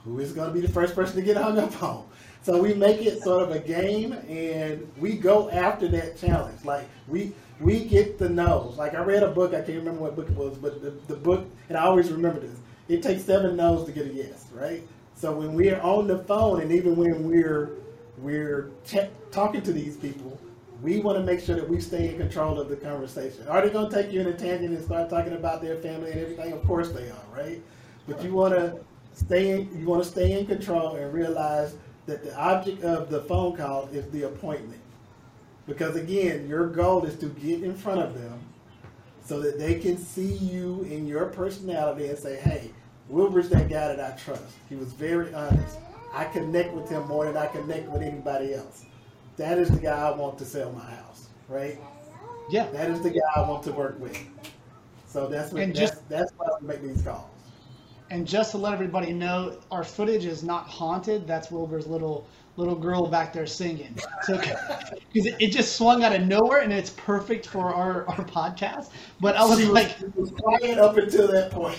Who 0.06 0.20
is 0.20 0.32
going 0.32 0.48
to 0.48 0.54
be 0.54 0.60
the 0.60 0.72
first 0.72 0.94
person 0.94 1.16
to 1.16 1.22
get 1.22 1.36
hung 1.36 1.58
up 1.58 1.82
on. 1.82 2.06
So 2.42 2.62
we 2.62 2.74
make 2.74 3.04
it 3.04 3.20
sort 3.22 3.42
of 3.42 3.50
a 3.50 3.58
game, 3.58 4.12
and 4.28 4.88
we 4.98 5.16
go 5.16 5.50
after 5.50 5.88
that 5.88 6.16
challenge. 6.16 6.64
Like 6.64 6.88
we 7.08 7.32
we 7.60 7.84
get 7.84 8.18
the 8.18 8.28
no's. 8.28 8.76
Like 8.78 8.94
I 8.94 9.02
read 9.02 9.24
a 9.24 9.30
book, 9.32 9.52
I 9.52 9.56
can't 9.56 9.78
remember 9.78 10.02
what 10.02 10.14
book 10.14 10.28
it 10.30 10.36
was, 10.36 10.56
but 10.56 10.80
the, 10.80 10.90
the 11.12 11.16
book, 11.16 11.46
and 11.68 11.76
I 11.76 11.82
always 11.82 12.10
remember 12.12 12.40
this. 12.40 12.56
It 12.88 13.02
takes 13.02 13.24
seven 13.24 13.56
no's 13.56 13.84
to 13.86 13.92
get 13.92 14.06
a 14.06 14.12
yes, 14.14 14.46
right? 14.54 14.86
So 15.16 15.32
when 15.32 15.54
we're 15.54 15.80
on 15.80 16.06
the 16.06 16.18
phone, 16.20 16.60
and 16.60 16.70
even 16.70 16.94
when 16.94 17.28
we're 17.28 17.70
we're 18.18 18.70
ch- 18.86 19.10
talking 19.32 19.62
to 19.62 19.72
these 19.72 19.96
people, 19.96 20.38
we 20.82 21.00
want 21.00 21.18
to 21.18 21.24
make 21.24 21.40
sure 21.40 21.56
that 21.56 21.68
we 21.68 21.80
stay 21.80 22.10
in 22.10 22.18
control 22.18 22.60
of 22.60 22.68
the 22.68 22.76
conversation. 22.76 23.46
Are 23.48 23.60
they 23.60 23.70
going 23.70 23.90
to 23.90 24.02
take 24.02 24.12
you 24.12 24.20
in 24.20 24.28
a 24.28 24.32
tangent 24.32 24.72
and 24.72 24.84
start 24.84 25.10
talking 25.10 25.32
about 25.32 25.62
their 25.62 25.76
family 25.76 26.12
and 26.12 26.20
everything? 26.20 26.52
Of 26.52 26.64
course 26.64 26.90
they 26.92 27.08
are, 27.08 27.24
right? 27.36 27.60
But 28.06 28.22
you 28.22 28.32
want 28.32 28.54
to 28.54 28.78
stay 29.16 29.50
in, 29.50 29.78
you 29.80 29.86
want 29.86 30.04
to 30.04 30.08
stay 30.08 30.38
in 30.38 30.46
control 30.46 30.96
and 30.96 31.12
realize 31.12 31.74
that 32.06 32.22
the 32.22 32.36
object 32.38 32.84
of 32.84 33.10
the 33.10 33.22
phone 33.22 33.56
call 33.56 33.88
is 33.92 34.08
the 34.10 34.24
appointment. 34.24 34.80
Because 35.66 35.96
again, 35.96 36.46
your 36.46 36.68
goal 36.68 37.04
is 37.04 37.16
to 37.18 37.26
get 37.26 37.62
in 37.64 37.74
front 37.74 38.00
of 38.00 38.14
them 38.14 38.38
so 39.24 39.40
that 39.40 39.58
they 39.58 39.80
can 39.80 39.96
see 39.98 40.34
you 40.34 40.82
in 40.88 41.06
your 41.06 41.26
personality 41.26 42.06
and 42.06 42.18
say, 42.18 42.36
hey, 42.36 42.70
Wilbur's 43.08 43.48
that 43.48 43.68
guy 43.68 43.88
that 43.94 44.00
I 44.00 44.16
trust. 44.16 44.44
He 44.68 44.76
was 44.76 44.92
very 44.92 45.32
honest. 45.34 45.78
I 46.12 46.24
connect 46.26 46.72
with 46.74 46.88
him 46.88 47.06
more 47.08 47.24
than 47.24 47.36
I 47.36 47.46
connect 47.46 47.88
with 47.88 48.02
anybody 48.02 48.54
else. 48.54 48.84
That 49.36 49.58
is 49.58 49.68
the 49.68 49.78
guy 49.80 50.08
I 50.08 50.10
want 50.12 50.38
to 50.38 50.44
sell 50.44 50.72
my 50.72 50.84
house. 50.84 51.28
right? 51.48 51.78
Yeah. 52.50 52.66
That 52.70 52.90
is 52.90 53.00
the 53.00 53.10
guy 53.10 53.20
I 53.34 53.40
want 53.40 53.64
to 53.64 53.72
work 53.72 53.98
with. 53.98 54.16
So 55.08 55.26
that's 55.26 55.52
what 55.52 55.62
And 55.62 55.74
that's, 55.74 55.90
just- 55.92 56.08
that's 56.08 56.32
why 56.36 56.46
we 56.60 56.66
make 56.68 56.82
these 56.82 57.02
calls. 57.02 57.30
And 58.10 58.26
just 58.26 58.52
to 58.52 58.58
let 58.58 58.72
everybody 58.72 59.12
know, 59.12 59.58
our 59.70 59.82
footage 59.84 60.24
is 60.26 60.42
not 60.44 60.66
haunted. 60.66 61.26
That's 61.26 61.50
Wilbur's 61.50 61.86
little 61.86 62.26
little 62.56 62.74
girl 62.76 63.06
back 63.06 63.32
there 63.34 63.46
singing. 63.46 63.98
So 64.22 64.38
because 65.12 65.26
it, 65.26 65.36
it 65.40 65.50
just 65.50 65.76
swung 65.76 66.04
out 66.04 66.14
of 66.14 66.22
nowhere 66.26 66.60
and 66.60 66.72
it's 66.72 66.90
perfect 66.90 67.46
for 67.46 67.74
our, 67.74 68.08
our 68.08 68.24
podcast. 68.24 68.90
But 69.20 69.36
I 69.36 69.44
was 69.44 69.58
She 69.58 69.66
like, 69.66 69.96
was 70.14 70.30
quiet 70.30 70.78
up 70.78 70.96
until 70.96 71.28
that 71.28 71.50
point. 71.50 71.78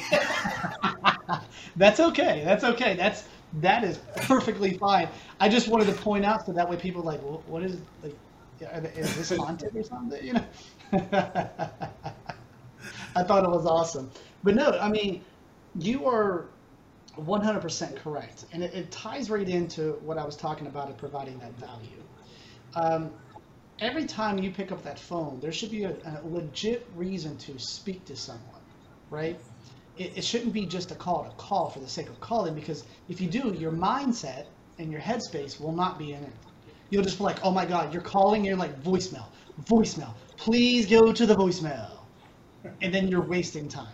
that's 1.76 2.00
okay. 2.00 2.42
That's 2.46 2.64
okay. 2.64 2.96
That's 2.96 3.28
that 3.62 3.84
is 3.84 4.00
perfectly 4.18 4.74
fine. 4.78 5.08
I 5.40 5.50
just 5.50 5.68
wanted 5.68 5.86
to 5.88 5.94
point 5.94 6.26
out 6.26 6.46
so 6.46 6.52
that 6.52 6.70
way 6.70 6.76
people 6.78 7.02
are 7.02 7.06
like, 7.06 7.22
well, 7.24 7.44
what 7.48 7.64
is 7.64 7.78
like, 8.04 8.16
is 8.96 9.16
this 9.16 9.36
haunted 9.38 9.76
or 9.76 9.84
something? 9.84 10.24
You 10.26 10.34
know. 10.34 10.46
I 13.16 13.24
thought 13.24 13.44
it 13.44 13.50
was 13.50 13.66
awesome, 13.66 14.12
but 14.44 14.56
no, 14.56 14.72
I 14.80 14.90
mean, 14.90 15.24
you 15.80 16.06
are 16.08 16.46
100% 17.18 17.96
correct, 17.98 18.46
and 18.52 18.64
it, 18.64 18.74
it 18.74 18.92
ties 18.92 19.30
right 19.30 19.48
into 19.48 19.94
what 20.04 20.18
I 20.18 20.26
was 20.26 20.36
talking 20.36 20.68
about 20.68 20.90
of 20.90 20.98
providing 20.98 21.40
that 21.40 21.54
value. 21.60 22.04
Um, 22.76 23.12
every 23.80 24.06
time 24.06 24.38
you 24.38 24.52
pick 24.52 24.72
up 24.72 24.84
that 24.84 25.00
phone, 25.00 25.40
there 25.40 25.52
should 25.52 25.72
be 25.72 25.84
a, 25.84 25.92
a 25.92 26.22
legit 26.24 26.88
reason 26.96 27.38
to 27.38 27.58
speak 27.60 28.06
to 28.06 28.16
someone, 28.16 28.62
right? 29.10 29.40
It, 29.98 30.18
it 30.18 30.24
shouldn't 30.24 30.54
be 30.54 30.66
just 30.66 30.92
a 30.92 30.96
call 30.96 31.24
to 31.26 31.32
call 31.38 31.70
for 31.70 31.80
the 31.80 31.88
sake 31.88 32.10
of 32.10 32.20
calling, 32.20 32.54
because 32.54 32.84
if 33.10 33.20
you 33.20 33.28
do, 33.28 33.56
your 33.58 33.72
mindset 33.72 34.46
and 34.80 34.92
your 34.92 35.02
headspace 35.02 35.60
will 35.60 35.74
not 35.74 35.98
be 35.98 36.14
in 36.14 36.24
it. 36.24 36.34
You'll 36.90 37.04
just 37.04 37.18
be 37.18 37.24
like, 37.24 37.44
oh 37.44 37.52
my 37.52 37.66
God, 37.66 37.92
you're 37.92 38.02
calling, 38.02 38.46
you're 38.46 38.56
like, 38.56 38.82
voicemail, 38.82 39.26
voicemail, 39.64 40.14
please 40.38 40.86
go 40.86 41.12
to 41.12 41.26
the 41.26 41.36
voicemail. 41.36 41.92
And 42.82 42.94
then 42.94 43.08
you're 43.08 43.26
wasting 43.26 43.68
time 43.70 43.88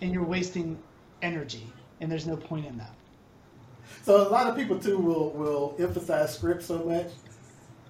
and 0.00 0.12
you're 0.12 0.24
wasting 0.24 0.78
energy, 1.22 1.72
and 2.00 2.10
there's 2.10 2.26
no 2.26 2.36
point 2.36 2.66
in 2.66 2.76
that. 2.78 2.94
so 4.02 4.26
a 4.26 4.30
lot 4.30 4.46
of 4.46 4.56
people 4.56 4.78
too 4.78 4.98
will 4.98 5.30
will 5.30 5.76
emphasize 5.78 6.34
scripts 6.34 6.66
so 6.66 6.78
much. 6.84 7.08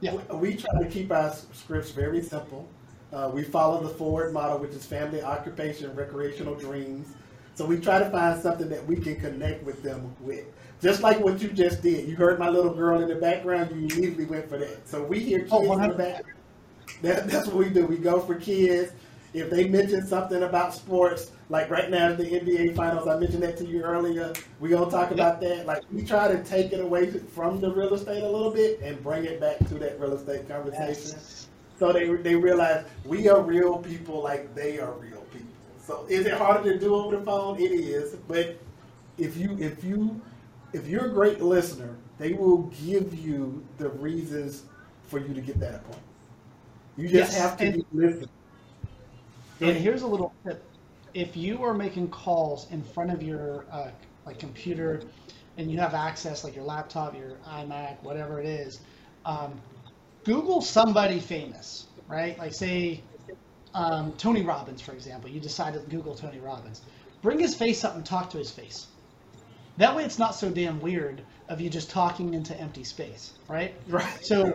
Yeah. 0.01 0.15
We, 0.33 0.51
we 0.53 0.57
try 0.57 0.83
to 0.83 0.89
keep 0.89 1.13
our 1.13 1.35
scripts 1.53 1.91
very 1.91 2.23
simple. 2.23 2.69
Uh, 3.13 3.31
we 3.33 3.43
follow 3.43 3.83
the 3.83 3.89
FORD 3.91 4.33
model, 4.33 4.59
which 4.59 4.71
is 4.71 4.87
family, 4.87 5.23
occupation, 5.23 5.95
recreational 5.95 6.55
dreams. 6.55 7.09
So 7.55 7.67
we 7.67 7.79
try 7.79 7.99
to 7.99 8.09
find 8.11 8.41
something 8.41 8.69
that 8.71 8.87
we 8.87 8.97
can 8.97 9.17
connect 9.17 9.65
with 9.65 9.83
them 9.83 10.15
with. 10.21 10.47
Just 10.81 11.03
like 11.03 11.21
what 11.21 11.43
you 11.43 11.49
just 11.49 11.83
did. 11.83 12.09
You 12.09 12.17
heard 12.17 12.39
my 12.39 12.49
little 12.49 12.73
girl 12.73 13.03
in 13.03 13.09
the 13.09 13.17
background, 13.17 13.71
you 13.73 13.77
immediately 13.79 14.25
went 14.25 14.49
for 14.49 14.57
that. 14.59 14.89
So 14.89 15.03
we 15.03 15.21
hear 15.21 15.41
kids 15.41 15.51
Oh, 15.53 15.73
in 15.73 15.83
the 15.83 15.95
back. 15.95 16.25
That, 17.03 17.29
that's 17.29 17.49
what 17.49 17.57
we 17.57 17.69
do. 17.69 17.85
We 17.87 17.99
go 17.99 18.21
for 18.21 18.37
kids. 18.37 18.93
If 19.33 19.49
they 19.49 19.69
mention 19.69 20.05
something 20.07 20.43
about 20.43 20.75
sports, 20.75 21.31
like 21.51 21.71
right 21.71 21.89
now 21.89 22.15
the 22.15 22.25
NBA 22.25 22.75
Finals, 22.75 23.07
I 23.07 23.17
mentioned 23.19 23.43
that 23.45 23.57
to 23.59 23.67
you 23.67 23.83
earlier. 23.83 24.33
We're 24.59 24.77
gonna 24.77 24.91
talk 24.91 25.13
about 25.13 25.41
that. 25.43 25.67
Like 25.67 25.83
we 25.93 26.05
try 26.05 26.27
to 26.29 26.43
take 26.43 26.73
it 26.73 26.81
away 26.81 27.11
from 27.11 27.61
the 27.61 27.71
real 27.73 27.95
estate 27.95 28.23
a 28.23 28.29
little 28.29 28.51
bit 28.51 28.81
and 28.81 29.01
bring 29.03 29.25
it 29.25 29.41
back 29.41 29.59
to 29.69 29.75
that 29.75 30.01
real 30.01 30.15
estate 30.15 30.49
conversation. 30.49 31.19
So 31.79 31.93
they 31.93 32.07
they 32.17 32.35
realize 32.35 32.85
we 33.05 33.29
are 33.29 33.41
real 33.41 33.79
people, 33.79 34.21
like 34.23 34.53
they 34.55 34.81
are 34.81 34.93
real 34.95 35.21
people. 35.33 35.47
So 35.81 36.07
is 36.09 36.27
it 36.27 36.35
harder 36.35 36.73
to 36.73 36.79
do 36.79 36.95
over 36.97 37.17
the 37.17 37.23
phone? 37.25 37.59
It 37.61 37.71
is, 37.73 38.17
but 38.27 38.59
if 39.17 39.37
you 39.37 39.57
if 39.61 39.85
you 39.85 40.21
if 40.73 40.89
you're 40.89 41.07
a 41.07 41.11
great 41.13 41.41
listener, 41.41 41.95
they 42.19 42.33
will 42.33 42.63
give 42.85 43.15
you 43.15 43.65
the 43.79 43.91
reasons 43.91 44.65
for 45.09 45.19
you 45.21 45.35
to 45.35 45.41
get 45.41 45.59
that 45.61 45.77
appointment. 45.77 46.03
You 46.97 47.05
just 47.09 47.33
Yes, 47.33 47.41
have 47.41 47.57
to 47.59 47.65
and- 47.67 47.75
be 47.77 47.85
listening. 47.93 48.29
And 49.61 49.77
here's 49.77 50.03
a 50.03 50.07
little 50.07 50.33
tip: 50.47 50.71
if 51.15 51.37
you 51.37 51.63
are 51.65 51.75
making 51.75 52.09
calls 52.09 52.71
in 52.71 52.83
front 52.83 53.11
of 53.11 53.23
your 53.23 53.67
uh, 53.71 53.91
like 54.27 54.39
computer, 54.39 55.03
and 55.57 55.71
you 55.71 55.79
have 55.79 55.95
access, 55.95 56.45
like 56.45 56.55
your 56.55 56.65
laptop, 56.65 57.15
your 57.15 57.37
iMac, 57.47 58.03
whatever 58.03 58.41
it 58.41 58.47
is, 58.47 58.81
um, 59.25 59.61
Google 60.25 60.61
somebody 60.63 61.21
famous, 61.21 61.87
right? 62.09 62.39
Like 62.39 62.55
say 62.55 63.03
um, 63.75 64.13
Tony 64.13 64.43
Robbins, 64.43 64.81
for 64.81 64.93
example. 64.93 65.31
You 65.31 65.41
decide 65.41 65.75
to 65.75 65.81
Google 65.81 66.15
Tony 66.15 66.39
Robbins. 66.39 66.83
Bring 67.23 67.39
his 67.39 67.55
face 67.55 67.85
up 67.85 67.95
and 67.97 68.05
talk 68.05 68.31
to 68.31 68.39
his 68.39 68.51
face. 68.51 68.87
That 69.77 69.95
way, 69.95 70.05
it's 70.05 70.19
not 70.19 70.35
so 70.35 70.51
damn 70.51 70.81
weird 70.81 71.23
of 71.49 71.61
you 71.61 71.71
just 71.71 71.91
talking 71.91 72.35
into 72.35 72.59
empty 72.59 72.85
space, 72.85 73.33
right? 73.49 73.75
Right. 73.89 74.25
So 74.25 74.53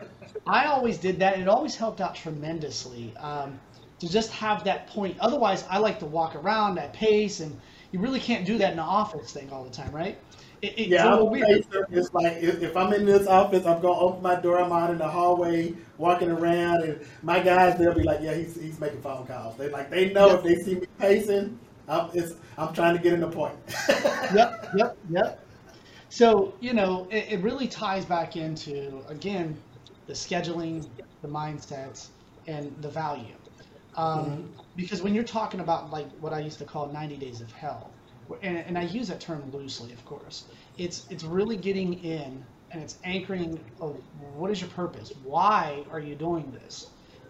I 0.48 0.66
always 0.66 0.98
did 0.98 1.20
that. 1.20 1.40
It 1.40 1.48
always 1.48 1.76
helped 1.76 2.02
out 2.02 2.16
tremendously 2.16 3.16
um, 3.18 3.60
to 4.00 4.10
just 4.10 4.32
have 4.32 4.64
that 4.66 4.88
point. 4.88 5.18
Otherwise, 5.20 5.66
I 5.70 5.78
like 5.80 6.00
to 6.00 6.06
walk 6.06 6.36
around 6.36 6.78
at 6.80 6.94
pace, 6.94 7.40
and 7.40 7.60
you 7.92 8.00
really 8.00 8.20
can't 8.20 8.46
do 8.46 8.58
that 8.58 8.72
in 8.72 8.78
the 8.78 8.84
office 8.84 9.32
thing 9.32 9.50
all 9.52 9.64
the 9.64 9.70
time, 9.70 9.92
right? 9.92 10.18
It, 10.62 10.74
it's 10.78 10.90
Yeah, 10.90 11.10
a 11.10 11.12
little 11.12 11.30
weird. 11.30 11.66
It's 11.92 12.14
like 12.14 12.38
if, 12.38 12.62
if 12.62 12.76
I'm 12.78 12.94
in 12.94 13.06
this 13.06 13.28
office, 13.28 13.66
I'm 13.66 13.82
gonna 13.82 14.00
open 14.00 14.22
my 14.22 14.36
door. 14.36 14.60
I'm 14.60 14.72
out 14.72 14.92
in 14.92 14.98
the 14.98 15.08
hallway, 15.08 15.74
walking 15.98 16.30
around, 16.30 16.84
and 16.84 17.00
my 17.22 17.40
guys 17.40 17.78
they'll 17.78 17.94
be 17.94 18.04
like, 18.04 18.20
"Yeah, 18.22 18.34
he's, 18.36 18.56
he's 18.60 18.80
making 18.80 19.02
phone 19.02 19.26
calls." 19.28 19.58
They 19.58 19.70
like 19.70 19.90
they 19.90 20.12
know 20.14 20.36
if 20.36 20.44
they 20.44 20.56
see 20.56 20.76
me 20.76 20.88
pacing, 20.98 21.60
I'm, 21.88 22.10
it's, 22.14 22.36
I'm 22.58 22.74
trying 22.74 22.96
to 22.96 23.02
get 23.02 23.14
an 23.14 23.24
appointment. 23.24 23.64
yep, 24.34 24.70
yep, 24.74 24.98
yep. 25.10 25.46
So, 26.10 26.56
you 26.60 26.74
know, 26.74 27.08
it, 27.12 27.34
it 27.34 27.44
really 27.44 27.68
ties 27.68 28.06
back 28.06 28.36
into, 28.36 29.04
again, 29.08 29.64
the 30.08 30.14
scheduling, 30.14 30.88
the 31.22 31.28
mindsets, 31.28 32.10
and 32.48 32.76
the 32.82 32.90
value. 32.90 33.36
Um, 33.98 34.50
Because 34.76 35.02
when 35.02 35.14
you're 35.14 35.24
talking 35.24 35.62
about, 35.62 35.90
like, 35.92 36.08
what 36.20 36.34
I 36.34 36.40
used 36.40 36.60
to 36.60 36.66
call 36.66 36.88
90 36.88 37.18
days 37.18 37.42
of 37.42 37.52
hell, 37.52 37.92
and, 38.42 38.58
and 38.58 38.78
I 38.78 38.84
use 38.84 39.08
that 39.08 39.20
term 39.20 39.50
loosely, 39.52 39.94
of 39.94 40.04
course, 40.06 40.46
it's, 40.78 41.06
it's 41.10 41.24
really 41.24 41.58
getting 41.58 41.94
in 42.04 42.44
and 42.72 42.82
it's 42.82 42.98
anchoring 43.04 43.60
of 43.80 43.96
what 44.36 44.52
is 44.52 44.60
your 44.60 44.70
purpose? 44.72 45.12
Why 45.24 45.86
are 45.92 46.00
you 46.00 46.16
doing 46.16 46.52
this? 46.52 46.88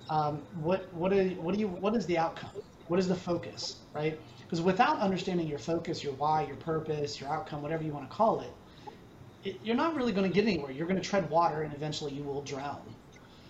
Um, 0.10 0.42
what, 0.62 0.92
what, 0.94 1.14
are, 1.14 1.24
what, 1.30 1.54
do 1.54 1.60
you, 1.60 1.68
what 1.68 1.96
is 1.96 2.06
the 2.06 2.18
outcome? 2.18 2.52
What 2.88 3.00
is 3.00 3.08
the 3.08 3.16
focus, 3.16 3.78
right? 3.94 4.20
Because 4.42 4.62
without 4.62 5.00
understanding 5.00 5.48
your 5.48 5.60
focus, 5.60 6.04
your 6.04 6.14
why, 6.14 6.46
your 6.46 6.56
purpose, 6.56 7.20
your 7.20 7.30
outcome, 7.30 7.62
whatever 7.62 7.84
you 7.84 7.92
want 7.92 8.10
to 8.10 8.16
call 8.16 8.42
it, 8.42 8.54
it 9.44 9.60
you're 9.64 9.76
not 9.76 9.96
really 9.96 10.12
going 10.12 10.30
to 10.30 10.34
get 10.34 10.48
anywhere. 10.48 10.72
You're 10.72 10.88
going 10.88 11.02
to 11.02 11.08
tread 11.08 11.30
water, 11.30 11.64
and 11.64 11.74
eventually 11.74 12.14
you 12.14 12.24
will 12.24 12.42
drown. 12.42 12.82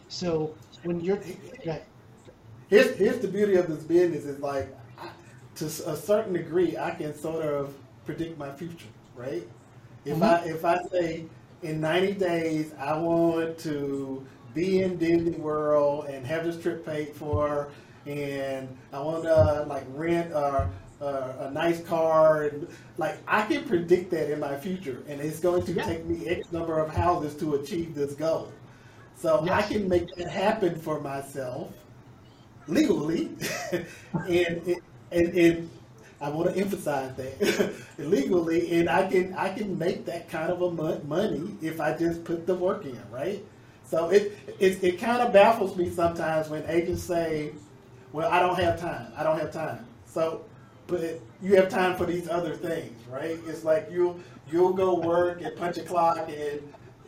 So 0.08 0.56
when 0.84 1.00
you're, 1.02 1.20
yeah, 1.66 1.80
here's 2.70 2.96
here's 2.96 3.20
the 3.20 3.28
beauty 3.28 3.56
of 3.56 3.68
this 3.68 3.84
business 3.84 4.26
is 4.26 4.40
like 4.40 4.76
I, 5.00 5.10
to 5.56 5.66
a 5.66 5.96
certain 5.96 6.34
degree 6.34 6.78
I 6.78 6.92
can 6.92 7.14
sort 7.14 7.44
of 7.46 7.74
predict 8.06 8.38
my 8.38 8.52
future, 8.52 8.88
right? 9.16 9.48
If 10.06 10.18
mm-hmm. 10.18 10.24
I 10.24 10.50
if 10.50 10.66
I 10.66 10.78
say 10.92 11.26
in 11.62 11.82
90 11.82 12.14
days 12.14 12.74
I 12.80 12.98
want 12.98 13.58
to 13.60 14.26
be 14.54 14.82
in 14.82 14.98
Disney 14.98 15.38
World 15.38 16.06
and 16.06 16.26
have 16.26 16.46
this 16.46 16.62
trip 16.62 16.86
paid 16.86 17.10
for, 17.10 17.70
and 18.06 18.70
I 18.94 19.00
want 19.00 19.24
to 19.24 19.66
like 19.68 19.84
rent 19.90 20.32
a, 20.32 20.70
a, 21.02 21.48
a 21.48 21.52
nice 21.52 21.82
car, 21.84 22.44
and 22.44 22.68
like 22.98 23.18
I 23.28 23.46
can 23.46 23.66
predict 23.66 24.12
that 24.12 24.32
in 24.32 24.40
my 24.40 24.56
future, 24.56 25.04
and 25.08 25.20
it's 25.20 25.40
going 25.40 25.64
to 25.66 25.74
Yeah. 25.74 25.86
take 25.86 26.06
me 26.06 26.28
X 26.28 26.52
number 26.52 26.80
of 26.80 26.94
houses 26.96 27.36
to 27.40 27.56
achieve 27.56 27.94
this 27.94 28.14
goal. 28.14 28.52
So 29.18 29.46
I 29.50 29.62
can 29.62 29.88
make 29.90 30.14
that 30.16 30.30
happen 30.30 30.80
for 30.80 31.00
myself 31.00 31.72
legally, 32.68 33.30
and, 34.14 34.76
and 35.12 35.38
and 35.38 35.70
I 36.22 36.30
want 36.30 36.54
to 36.54 36.60
emphasize 36.62 37.14
that 37.16 37.74
legally, 37.98 38.80
and 38.80 38.90
I 38.90 39.08
can 39.08 39.34
I 39.36 39.50
can 39.50 39.78
make 39.78 40.06
that 40.06 40.30
kind 40.30 40.52
of 40.52 40.62
a 40.62 40.72
mon- 40.72 41.08
money 41.08 41.56
if 41.62 41.80
I 41.82 41.96
just 41.98 42.24
put 42.24 42.46
the 42.48 42.56
work 42.56 42.86
in, 42.86 43.00
right? 43.12 43.44
So 43.86 44.10
it 44.10 44.38
it, 44.60 44.84
it 44.84 45.00
kind 45.00 45.22
of 45.22 45.34
baffles 45.34 45.76
me 45.76 45.90
sometimes 45.90 46.50
when 46.50 46.64
agents 46.70 47.04
say, 47.04 47.52
"Well, 48.12 48.32
I 48.32 48.40
don't 48.40 48.58
have 48.60 48.80
time. 48.80 49.12
I 49.18 49.24
don't 49.24 49.40
have 49.40 49.52
time." 49.52 49.86
So, 50.06 50.46
but 50.88 51.20
you 51.42 51.56
have 51.56 51.70
time 51.70 51.96
for 51.96 52.06
these 52.06 52.30
other 52.30 52.56
things, 52.56 53.06
right? 53.08 53.38
It's 53.48 53.64
like 53.64 53.90
you 53.92 54.22
you'll 54.52 54.74
go 54.74 54.96
work 54.96 55.42
and 55.42 55.56
punch 55.56 55.78
a 55.78 55.84
clock, 55.84 56.30
and 56.30 56.62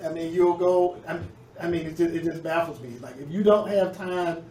I 0.03 0.09
mean 0.09 0.33
you'll 0.33 0.57
go. 0.57 0.97
I 1.07 1.13
mean, 1.13 1.27
I 1.61 1.67
mean 1.67 1.85
it 1.87 1.97
just, 1.97 2.13
it 2.13 2.23
just 2.23 2.43
baffles 2.43 2.79
me. 2.81 2.93
Like 3.01 3.17
if 3.19 3.31
you 3.31 3.43
don't 3.43 3.67
have 3.69 3.95
time 3.95 4.43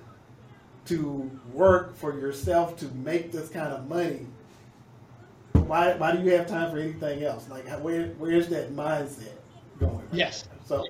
to 0.86 1.30
work 1.52 1.96
for 1.96 2.18
yourself 2.18 2.76
to 2.78 2.86
make 2.94 3.32
this 3.32 3.48
kind 3.48 3.72
of 3.72 3.88
money, 3.88 4.26
why 5.52 5.94
why 5.94 6.14
do 6.14 6.22
you 6.22 6.30
have 6.32 6.46
time 6.46 6.70
for 6.70 6.78
anything 6.78 7.24
else? 7.24 7.48
Like 7.48 7.66
where 7.80 8.08
where's 8.18 8.48
that 8.48 8.74
mindset 8.74 9.32
going? 9.78 9.96
right 9.96 10.04
Yes. 10.12 10.44
now? 10.46 10.58
So 10.66 10.84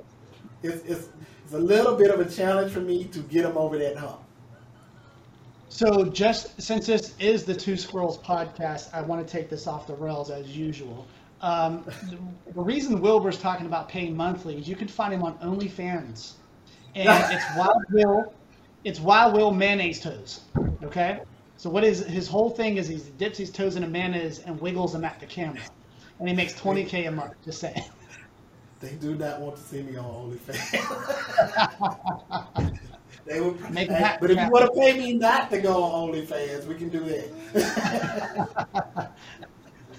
it's, 0.62 0.82
it's 0.84 1.08
it's 1.44 1.54
a 1.54 1.58
little 1.58 1.96
bit 1.96 2.10
of 2.10 2.20
a 2.20 2.30
challenge 2.30 2.72
for 2.72 2.80
me 2.80 3.04
to 3.04 3.20
get 3.20 3.42
them 3.44 3.56
over 3.56 3.78
that 3.78 3.96
hump. 3.96 4.20
So 5.68 6.04
just 6.04 6.60
since 6.60 6.86
this 6.86 7.14
is 7.18 7.44
the 7.44 7.54
Two 7.54 7.76
Squirrels 7.76 8.18
podcast, 8.18 8.92
I 8.94 9.02
want 9.02 9.26
to 9.26 9.30
take 9.30 9.50
this 9.50 9.66
off 9.66 9.86
the 9.86 9.94
rails 9.94 10.30
as 10.30 10.56
usual. 10.56 11.06
Um, 11.42 11.84
the, 12.08 12.18
the 12.52 12.62
reason 12.62 13.00
Wilbur's 13.00 13.38
talking 13.38 13.66
about 13.66 13.88
paying 13.88 14.16
monthly 14.16 14.58
is 14.58 14.68
you 14.68 14.76
can 14.76 14.88
find 14.88 15.12
him 15.12 15.22
on 15.22 15.36
OnlyFans, 15.38 16.32
and 16.94 17.32
it's 17.32 17.44
Wild 17.56 17.82
Will. 17.90 18.32
It's 18.86 19.00
Wild 19.00 19.34
Will 19.34 19.50
mayonnaise 19.50 20.00
toes. 20.00 20.42
Okay. 20.84 21.20
So 21.56 21.68
what 21.68 21.82
is 21.82 22.06
his 22.06 22.28
whole 22.28 22.50
thing 22.50 22.76
is 22.76 22.86
he 22.86 23.02
dips 23.18 23.36
his 23.36 23.50
toes 23.50 23.74
in 23.74 23.82
a 23.82 23.88
mayonnaise 23.88 24.38
and 24.38 24.60
wiggles 24.60 24.92
them 24.92 25.04
at 25.04 25.18
the 25.18 25.26
camera, 25.26 25.60
and 26.20 26.28
he 26.28 26.34
makes 26.34 26.52
20k 26.54 27.08
a 27.08 27.10
month. 27.10 27.32
Just 27.44 27.58
saying. 27.60 27.82
They 28.78 28.92
do 28.92 29.16
not 29.16 29.40
want 29.40 29.56
to 29.56 29.62
see 29.62 29.82
me 29.82 29.96
on 29.96 30.38
OnlyFans. 30.38 30.78
they 33.24 33.40
would 33.40 33.58
Make 33.70 33.88
hey, 33.88 33.98
that 33.98 34.20
but 34.20 34.30
if 34.30 34.38
you 34.38 34.50
want 34.50 34.66
to 34.66 34.72
pay 34.78 34.96
me 34.96 35.14
not 35.14 35.50
to 35.50 35.60
go 35.60 35.82
on 35.82 36.12
OnlyFans, 36.12 36.66
we 36.66 36.76
can 36.76 36.90
do 36.90 37.00
that. 37.00 39.10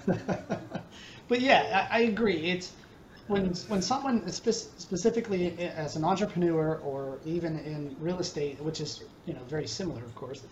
but 1.28 1.42
yeah, 1.42 1.90
I, 1.92 1.98
I 1.98 2.02
agree. 2.04 2.52
It's 2.52 2.72
when 3.28 3.54
when 3.68 3.82
someone 3.82 4.28
specifically 4.32 5.58
as 5.60 5.96
an 5.96 6.04
entrepreneur 6.04 6.78
or 6.78 7.20
even 7.26 7.60
in 7.60 7.96
real 8.00 8.20
estate, 8.20 8.62
which 8.62 8.80
is 8.82 9.04
you 9.26 9.34
know 9.34 9.44
very 9.50 9.68
similar, 9.68 10.04
of 10.04 10.16
course, 10.16 10.44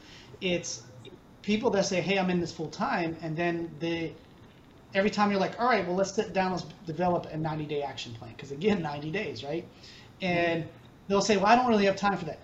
it's 0.42 0.84
people 1.42 1.70
that 1.72 1.86
say, 1.86 2.02
"Hey, 2.02 2.18
I'm 2.20 2.30
in 2.30 2.40
this 2.40 2.52
full 2.52 2.70
time," 2.70 3.18
and 3.22 3.36
then 3.36 3.72
they 3.80 4.14
every 4.94 5.10
time 5.10 5.32
you're 5.32 5.40
like, 5.40 5.60
"All 5.60 5.68
right, 5.68 5.86
well, 5.86 5.96
let's 5.96 6.14
sit 6.14 6.34
down, 6.34 6.52
let's 6.52 6.66
develop 6.86 7.28
a 7.32 7.38
90 7.38 7.66
day 7.66 7.82
action 7.82 8.14
plan," 8.14 8.34
because 8.36 8.52
again, 8.52 8.82
90 8.82 9.12
days, 9.12 9.44
right? 9.44 9.66
And 10.22 10.68
they'll 11.08 11.22
say, 11.22 11.38
"Well, 11.38 11.48
I 11.48 11.56
don't 11.56 11.68
really 11.68 11.86
have 11.86 11.96
time 11.96 12.18
for 12.18 12.26
that." 12.26 12.40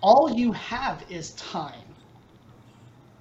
All 0.00 0.32
you 0.32 0.52
have 0.52 1.04
is 1.08 1.32
time 1.32 1.84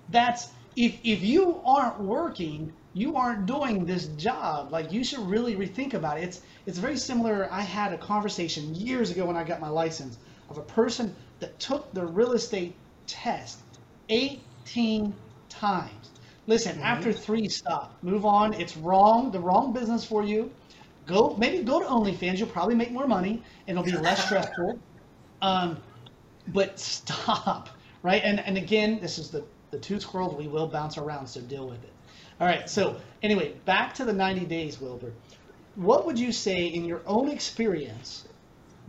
that's 0.10 0.50
if 0.76 0.98
if 1.04 1.22
you 1.22 1.62
aren't 1.66 2.00
working 2.00 2.74
you 2.94 3.16
aren't 3.16 3.46
doing 3.46 3.86
this 3.86 4.08
job. 4.18 4.72
Like 4.72 4.92
you 4.92 5.04
should 5.04 5.20
really 5.20 5.56
rethink 5.56 5.94
about 5.94 6.18
it. 6.18 6.24
It's 6.24 6.42
it's 6.66 6.78
very 6.78 6.98
similar. 6.98 7.48
I 7.52 7.62
had 7.62 7.94
a 7.94 7.98
conversation 7.98 8.76
years 8.76 9.12
ago 9.12 9.26
when 9.26 9.36
i 9.36 9.44
got 9.44 9.60
my 9.60 9.70
license 9.70 10.18
of 10.50 10.58
a 10.58 10.64
person 10.64 11.16
that 11.40 11.58
took 11.60 11.94
the 11.94 12.06
real 12.06 12.34
estate 12.34 12.76
test 13.08 13.60
18 14.10 15.14
times. 15.50 16.12
Listen 16.48 16.80
after 16.82 17.14
three 17.14 17.48
stop 17.48 17.98
move 18.02 18.26
on. 18.26 18.54
It's 18.54 18.76
wrong 18.76 19.32
the 19.32 19.40
wrong 19.40 19.74
business 19.74 20.04
for 20.04 20.24
you. 20.24 20.52
Go 21.06 21.36
maybe 21.38 21.64
go 21.64 21.80
to 21.80 21.86
onlyfans. 21.86 22.38
You'll 22.40 22.50
probably 22.50 22.76
make 22.76 22.92
more 22.92 23.08
money. 23.08 23.42
And 23.68 23.78
it'll 23.78 23.90
be 23.90 23.98
less 23.98 24.26
stressful. 24.26 24.80
Um, 25.44 25.78
but 26.50 26.80
stop 26.80 27.70
right? 28.04 28.22
And 28.24 28.40
and 28.42 28.58
again 28.58 29.00
this 29.00 29.18
is 29.18 29.30
the 29.32 29.44
the 29.72 29.80
two 29.80 30.00
squirrels 30.00 30.36
we 30.36 30.48
will 30.48 30.68
bounce 30.68 30.98
around 30.98 31.28
so 31.28 31.42
deal 31.42 31.68
with 31.68 31.84
it 31.84 31.91
all 32.42 32.48
right 32.48 32.70
so 32.70 32.98
anyway 33.24 33.54
back 33.66 33.94
to 33.94 34.04
the 34.04 34.12
90 34.12 34.46
days 34.46 34.82
wilbur 34.82 35.14
what 35.76 36.06
would 36.06 36.20
you 36.20 36.32
say 36.34 36.66
in 36.66 36.84
your 36.84 37.02
own 37.06 37.30
experience 37.30 38.28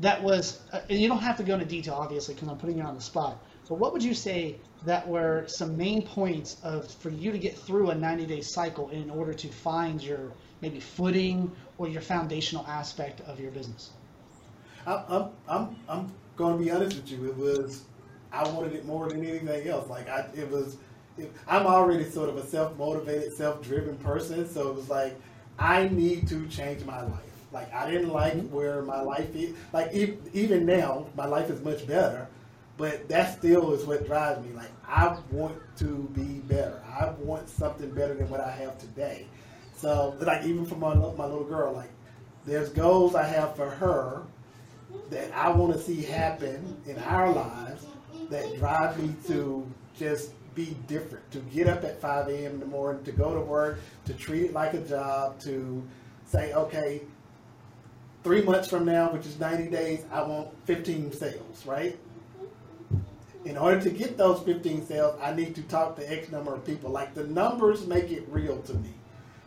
that 0.00 0.20
was 0.20 0.60
uh, 0.72 0.80
and 0.90 0.98
you 0.98 1.06
don't 1.06 1.20
have 1.20 1.36
to 1.36 1.44
go 1.44 1.54
into 1.54 1.66
detail 1.66 1.94
obviously 1.94 2.34
because 2.34 2.48
i'm 2.48 2.56
putting 2.56 2.78
you 2.78 2.82
on 2.82 2.94
the 2.94 3.00
spot 3.00 3.38
but 3.68 3.78
what 3.78 3.92
would 3.92 4.02
you 4.02 4.12
say 4.14 4.56
that 4.84 5.06
were 5.06 5.44
some 5.46 5.76
main 5.76 6.02
points 6.02 6.56
of 6.64 6.90
for 6.90 7.10
you 7.10 7.30
to 7.30 7.38
get 7.38 7.56
through 7.56 7.90
a 7.90 7.94
90 7.94 8.26
day 8.26 8.40
cycle 8.40 8.88
in 8.90 9.08
order 9.10 9.32
to 9.32 9.48
find 9.48 10.02
your 10.02 10.32
maybe 10.60 10.80
footing 10.80 11.50
or 11.78 11.88
your 11.88 12.02
foundational 12.02 12.66
aspect 12.66 13.20
of 13.22 13.38
your 13.38 13.50
business 13.50 13.90
I'm, 14.86 15.28
I'm, 15.48 15.76
I'm, 15.88 16.12
going 16.36 16.58
to 16.58 16.64
be 16.64 16.70
honest 16.70 16.96
with 16.96 17.10
you. 17.10 17.26
It 17.26 17.36
was, 17.36 17.84
I 18.32 18.48
wanted 18.48 18.72
it 18.72 18.86
more 18.86 19.08
than 19.08 19.24
anything 19.24 19.68
else. 19.68 19.88
Like 19.88 20.08
I, 20.08 20.26
it 20.34 20.50
was, 20.50 20.76
I'm 21.48 21.66
already 21.66 22.08
sort 22.08 22.28
of 22.28 22.36
a 22.36 22.46
self-motivated, 22.46 23.32
self-driven 23.34 23.96
person. 23.98 24.48
So 24.48 24.68
it 24.68 24.74
was 24.74 24.88
like, 24.88 25.18
I 25.58 25.88
need 25.88 26.28
to 26.28 26.46
change 26.48 26.84
my 26.84 27.02
life. 27.02 27.32
Like 27.52 27.72
I 27.74 27.90
didn't 27.90 28.08
like 28.08 28.34
mm-hmm. 28.34 28.54
where 28.54 28.82
my 28.82 29.00
life 29.00 29.34
is. 29.34 29.54
Like 29.72 29.94
e- 29.94 30.16
even 30.32 30.64
now, 30.64 31.06
my 31.16 31.26
life 31.26 31.50
is 31.50 31.62
much 31.62 31.86
better. 31.86 32.28
But 32.78 33.08
that 33.08 33.38
still 33.38 33.74
is 33.74 33.84
what 33.84 34.06
drives 34.06 34.44
me. 34.44 34.52
Like 34.54 34.70
I 34.88 35.18
want 35.30 35.60
to 35.78 36.10
be 36.14 36.40
better. 36.40 36.82
I 36.98 37.10
want 37.18 37.48
something 37.48 37.90
better 37.90 38.14
than 38.14 38.28
what 38.30 38.40
I 38.40 38.50
have 38.50 38.78
today. 38.78 39.26
So 39.76 40.16
like 40.20 40.44
even 40.44 40.64
for 40.64 40.76
my 40.76 40.94
my 40.94 41.26
little 41.26 41.44
girl, 41.44 41.74
like 41.74 41.90
there's 42.46 42.70
goals 42.70 43.14
I 43.14 43.24
have 43.24 43.54
for 43.54 43.68
her 43.68 44.22
that 45.10 45.30
I 45.32 45.50
want 45.50 45.74
to 45.74 45.78
see 45.78 46.02
happen 46.02 46.80
in 46.86 46.98
our 46.98 47.30
lives 47.32 47.86
that 48.30 48.56
drive 48.58 49.00
me 49.02 49.14
to 49.26 49.70
just 49.98 50.32
be 50.54 50.76
different, 50.86 51.30
to 51.32 51.38
get 51.38 51.68
up 51.68 51.84
at 51.84 52.00
5 52.00 52.28
a.m. 52.28 52.52
in 52.52 52.60
the 52.60 52.66
morning, 52.66 53.04
to 53.04 53.12
go 53.12 53.34
to 53.34 53.40
work, 53.40 53.78
to 54.06 54.14
treat 54.14 54.44
it 54.44 54.52
like 54.52 54.74
a 54.74 54.80
job, 54.80 55.40
to 55.40 55.82
say, 56.24 56.52
okay, 56.52 57.02
three 58.22 58.42
months 58.42 58.68
from 58.68 58.84
now, 58.84 59.12
which 59.12 59.26
is 59.26 59.38
90 59.38 59.70
days, 59.70 60.04
I 60.10 60.22
want 60.22 60.48
15 60.66 61.12
sales, 61.12 61.66
right? 61.66 61.98
In 63.44 63.58
order 63.58 63.80
to 63.80 63.90
get 63.90 64.16
those 64.16 64.40
15 64.42 64.86
sales, 64.86 65.18
I 65.20 65.34
need 65.34 65.54
to 65.56 65.62
talk 65.62 65.96
to 65.96 66.12
X 66.12 66.30
number 66.30 66.54
of 66.54 66.64
people. 66.64 66.90
Like 66.90 67.14
the 67.14 67.24
numbers 67.24 67.86
make 67.86 68.10
it 68.10 68.24
real 68.28 68.62
to 68.62 68.74
me. 68.74 68.90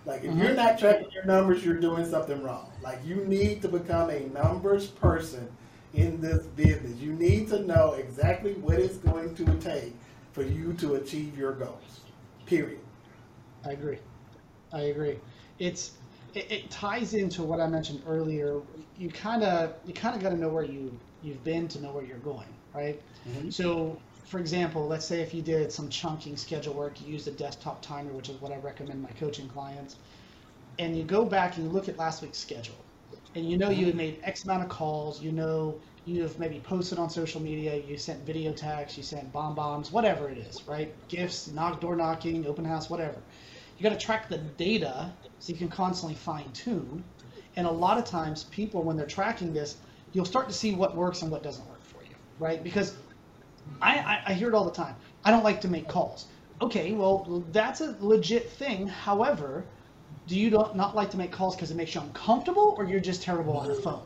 Like 0.05 0.19
if 0.19 0.35
you're 0.35 0.47
mm-hmm. 0.47 0.55
not 0.55 0.77
tracking 0.77 1.09
your 1.11 1.25
numbers, 1.25 1.65
you're 1.65 1.79
doing 1.79 2.05
something 2.05 2.43
wrong. 2.43 2.71
Like 2.83 2.99
you 3.05 3.15
need 3.25 3.61
to 3.61 3.69
become 3.69 4.09
a 4.09 4.27
numbers 4.27 4.87
person 4.87 5.49
in 5.93 6.19
this 6.19 6.45
business. 6.47 6.97
You 6.99 7.13
need 7.13 7.47
to 7.49 7.59
know 7.65 7.93
exactly 7.93 8.53
what 8.55 8.79
it's 8.79 8.97
going 8.97 9.33
to 9.35 9.45
take 9.55 9.95
for 10.35 10.43
you 10.43 10.73
to 10.73 10.95
achieve 10.95 11.37
your 11.37 11.53
goals. 11.53 12.01
Period. 12.45 12.81
I 13.65 13.71
agree. 13.71 13.99
I 14.73 14.81
agree. 14.83 15.19
It's 15.59 15.97
it, 16.33 16.51
it 16.51 16.71
ties 16.71 17.13
into 17.13 17.43
what 17.43 17.59
I 17.61 17.67
mentioned 17.67 18.03
earlier. 18.05 18.61
You 18.97 19.09
kind 19.11 19.43
of 19.43 19.75
you 19.85 19.93
kind 19.93 20.15
of 20.15 20.21
got 20.21 20.29
to 20.29 20.37
know 20.37 20.49
where 20.49 20.63
you 20.63 20.99
you've 21.21 21.43
been 21.43 21.67
to 21.69 21.81
know 21.81 21.91
where 21.93 22.03
you're 22.03 22.19
going, 22.19 22.53
right? 22.73 23.01
Mhm. 23.25 23.53
So, 23.53 24.01
for 24.25 24.39
example, 24.39 24.87
let's 24.87 25.05
say 25.05 25.21
if 25.21 25.33
you 25.33 25.41
did 25.41 25.71
some 25.71 25.89
chunking 25.89 26.37
schedule 26.37 26.75
work, 26.75 27.01
you 27.01 27.11
use 27.13 27.27
a 27.27 27.31
desktop 27.31 27.81
timer, 27.81 28.13
which 28.13 28.29
is 28.29 28.41
what 28.41 28.51
I 28.51 28.57
recommend 28.57 29.01
my 29.01 29.11
coaching 29.11 29.47
clients, 29.47 29.97
and 30.79 30.97
you 30.97 31.03
go 31.03 31.25
back 31.25 31.55
and 31.57 31.65
you 31.65 31.71
look 31.71 31.89
at 31.89 31.97
last 31.97 32.21
week's 32.21 32.39
schedule, 32.39 32.85
and 33.35 33.49
you 33.49 33.57
know 33.57 33.69
you 33.69 33.85
had 33.85 33.95
made 33.95 34.19
X 34.23 34.43
amount 34.45 34.63
of 34.63 34.69
calls, 34.69 35.21
you 35.21 35.31
know 35.31 35.81
you 36.05 36.21
have 36.21 36.37
maybe 36.37 36.59
posted 36.59 36.99
on 36.99 37.09
social 37.09 37.41
media, 37.41 37.75
you 37.75 37.97
sent 37.97 38.25
video 38.25 38.53
tags, 38.53 38.95
you 38.95 39.03
sent 39.03 39.33
BombBombs, 39.33 39.91
whatever 39.91 40.29
it 40.29 40.37
is, 40.37 40.67
right? 40.67 40.93
Gifts, 41.07 41.47
knock 41.47 41.81
door 41.81 41.95
knocking, 41.95 42.45
open 42.45 42.63
house, 42.63 42.89
whatever. 42.89 43.17
You 43.77 43.83
got 43.83 43.99
to 43.99 44.05
track 44.05 44.29
the 44.29 44.37
data 44.37 45.11
so 45.39 45.51
you 45.51 45.57
can 45.57 45.67
constantly 45.67 46.15
fine 46.15 46.51
tune. 46.53 47.03
And 47.55 47.65
a 47.65 47.71
lot 47.71 47.97
of 47.97 48.05
times, 48.05 48.43
people 48.45 48.83
when 48.83 48.97
they're 48.97 49.07
tracking 49.07 49.53
this, 49.53 49.77
you'll 50.13 50.25
start 50.25 50.47
to 50.47 50.53
see 50.53 50.75
what 50.75 50.95
works 50.95 51.23
and 51.23 51.31
what 51.31 51.41
doesn't 51.41 51.67
work 51.67 51.83
for 51.83 52.03
you, 52.03 52.15
right? 52.39 52.63
Because 52.63 52.95
I, 53.81 53.97
I, 53.97 54.21
I 54.27 54.33
hear 54.33 54.47
it 54.49 54.55
all 54.55 54.65
the 54.65 54.71
time. 54.71 54.95
I 55.23 55.31
don't 55.31 55.43
like 55.43 55.61
to 55.61 55.67
make 55.67 55.87
calls. 55.87 56.27
Okay, 56.61 56.91
well 56.91 57.43
that's 57.51 57.81
a 57.81 57.97
legit 57.99 58.49
thing. 58.49 58.87
However, 58.87 59.65
do 60.27 60.39
you 60.39 60.51
not 60.51 60.95
like 60.95 61.09
to 61.11 61.17
make 61.17 61.31
calls 61.31 61.55
because 61.55 61.71
it 61.71 61.75
makes 61.75 61.95
you 61.95 62.01
uncomfortable, 62.01 62.75
or 62.77 62.85
you're 62.85 62.99
just 62.99 63.23
terrible 63.23 63.57
on 63.57 63.67
the 63.67 63.75
phone, 63.75 64.03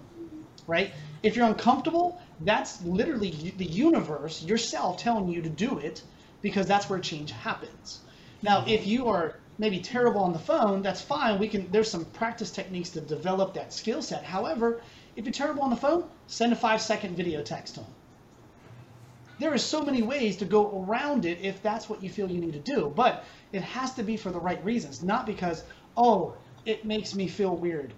right? 0.67 0.91
If 1.21 1.35
you're 1.35 1.47
uncomfortable, 1.47 2.21
that's 2.41 2.81
literally 2.83 3.53
the 3.57 3.65
universe, 3.65 4.43
yourself, 4.43 4.97
telling 4.97 5.27
you 5.29 5.41
to 5.41 5.49
do 5.49 5.79
it 5.79 6.01
because 6.41 6.67
that's 6.67 6.89
where 6.89 6.99
change 6.99 7.31
happens. 7.31 7.99
Now, 8.41 8.59
mm-hmm. 8.59 8.69
if 8.69 8.87
you 8.87 9.07
are 9.07 9.35
maybe 9.57 9.79
terrible 9.79 10.21
on 10.21 10.33
the 10.33 10.39
phone, 10.39 10.81
that's 10.81 11.01
fine. 11.01 11.39
We 11.39 11.49
can. 11.49 11.69
There's 11.71 11.89
some 11.89 12.05
practice 12.05 12.51
techniques 12.51 12.89
to 12.91 13.01
develop 13.01 13.53
that 13.55 13.73
skill 13.73 14.01
set. 14.01 14.23
However, 14.23 14.81
if 15.15 15.25
you're 15.25 15.33
terrible 15.33 15.63
on 15.63 15.69
the 15.69 15.75
phone, 15.75 16.05
send 16.27 16.53
a 16.53 16.55
five-second 16.55 17.17
video 17.17 17.43
text 17.43 17.75
to 17.75 17.81
them 17.81 17.89
there 19.39 19.53
are 19.53 19.57
so 19.57 19.81
many 19.81 20.01
ways 20.01 20.35
to 20.37 20.45
go 20.45 20.83
around 20.83 21.25
it 21.25 21.39
if 21.41 21.61
that's 21.63 21.89
what 21.89 22.03
you 22.03 22.09
feel 22.09 22.29
you 22.29 22.39
need 22.39 22.53
to 22.53 22.59
do 22.59 22.91
but 22.95 23.23
it 23.51 23.61
has 23.61 23.93
to 23.93 24.03
be 24.03 24.17
for 24.17 24.31
the 24.31 24.39
right 24.39 24.63
reasons 24.63 25.01
not 25.01 25.25
because 25.25 25.63
oh 25.97 26.35
it 26.65 26.85
makes 26.85 27.15
me 27.15 27.27
feel 27.27 27.55
weird 27.55 27.93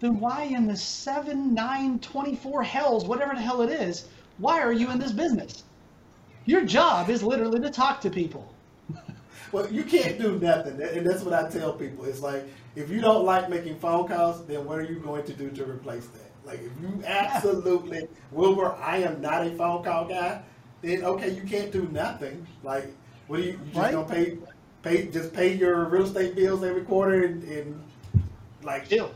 then 0.00 0.18
why 0.20 0.42
in 0.44 0.66
the 0.66 0.76
7 0.76 1.54
9 1.54 1.98
24 2.00 2.62
hells 2.62 3.04
whatever 3.06 3.34
the 3.34 3.40
hell 3.40 3.62
it 3.62 3.70
is 3.70 4.08
why 4.38 4.60
are 4.60 4.72
you 4.72 4.90
in 4.90 4.98
this 4.98 5.12
business 5.12 5.64
your 6.46 6.64
job 6.64 7.10
is 7.10 7.22
literally 7.22 7.60
to 7.60 7.70
talk 7.70 8.00
to 8.00 8.10
people 8.10 8.54
Well, 9.52 9.70
you 9.72 9.84
can't 9.84 10.18
do 10.18 10.38
nothing, 10.38 10.80
and 10.80 11.06
that's 11.06 11.22
what 11.22 11.34
I 11.34 11.48
tell 11.50 11.72
people. 11.72 12.04
It's 12.04 12.20
like 12.20 12.44
if 12.76 12.88
you 12.90 13.00
don't 13.00 13.24
like 13.24 13.48
making 13.50 13.78
phone 13.78 14.06
calls, 14.06 14.46
then 14.46 14.64
what 14.64 14.78
are 14.78 14.84
you 14.84 15.00
going 15.00 15.24
to 15.24 15.32
do 15.32 15.50
to 15.50 15.64
replace 15.64 16.06
that? 16.08 16.30
Like 16.44 16.60
if 16.60 16.72
you 16.80 17.02
absolutely, 17.04 18.08
Wilbur, 18.30 18.74
I 18.74 18.98
am 18.98 19.20
not 19.20 19.46
a 19.46 19.50
phone 19.56 19.82
call 19.84 20.06
guy. 20.06 20.42
Then 20.82 21.04
okay, 21.04 21.30
you 21.30 21.42
can't 21.42 21.72
do 21.72 21.88
nothing. 21.90 22.46
Like 22.62 22.94
what 23.26 23.40
are 23.40 23.42
you, 23.42 23.60
you 23.64 23.72
just 23.72 23.76
Right. 23.76 23.92
gonna 23.92 24.06
pay, 24.08 24.38
pay, 24.82 25.06
just 25.08 25.32
pay 25.32 25.54
your 25.54 25.84
real 25.86 26.04
estate 26.04 26.34
bills 26.36 26.62
every 26.62 26.82
quarter, 26.82 27.24
and, 27.24 27.42
and 27.44 27.82
like 28.62 28.88
Deal. 28.88 29.12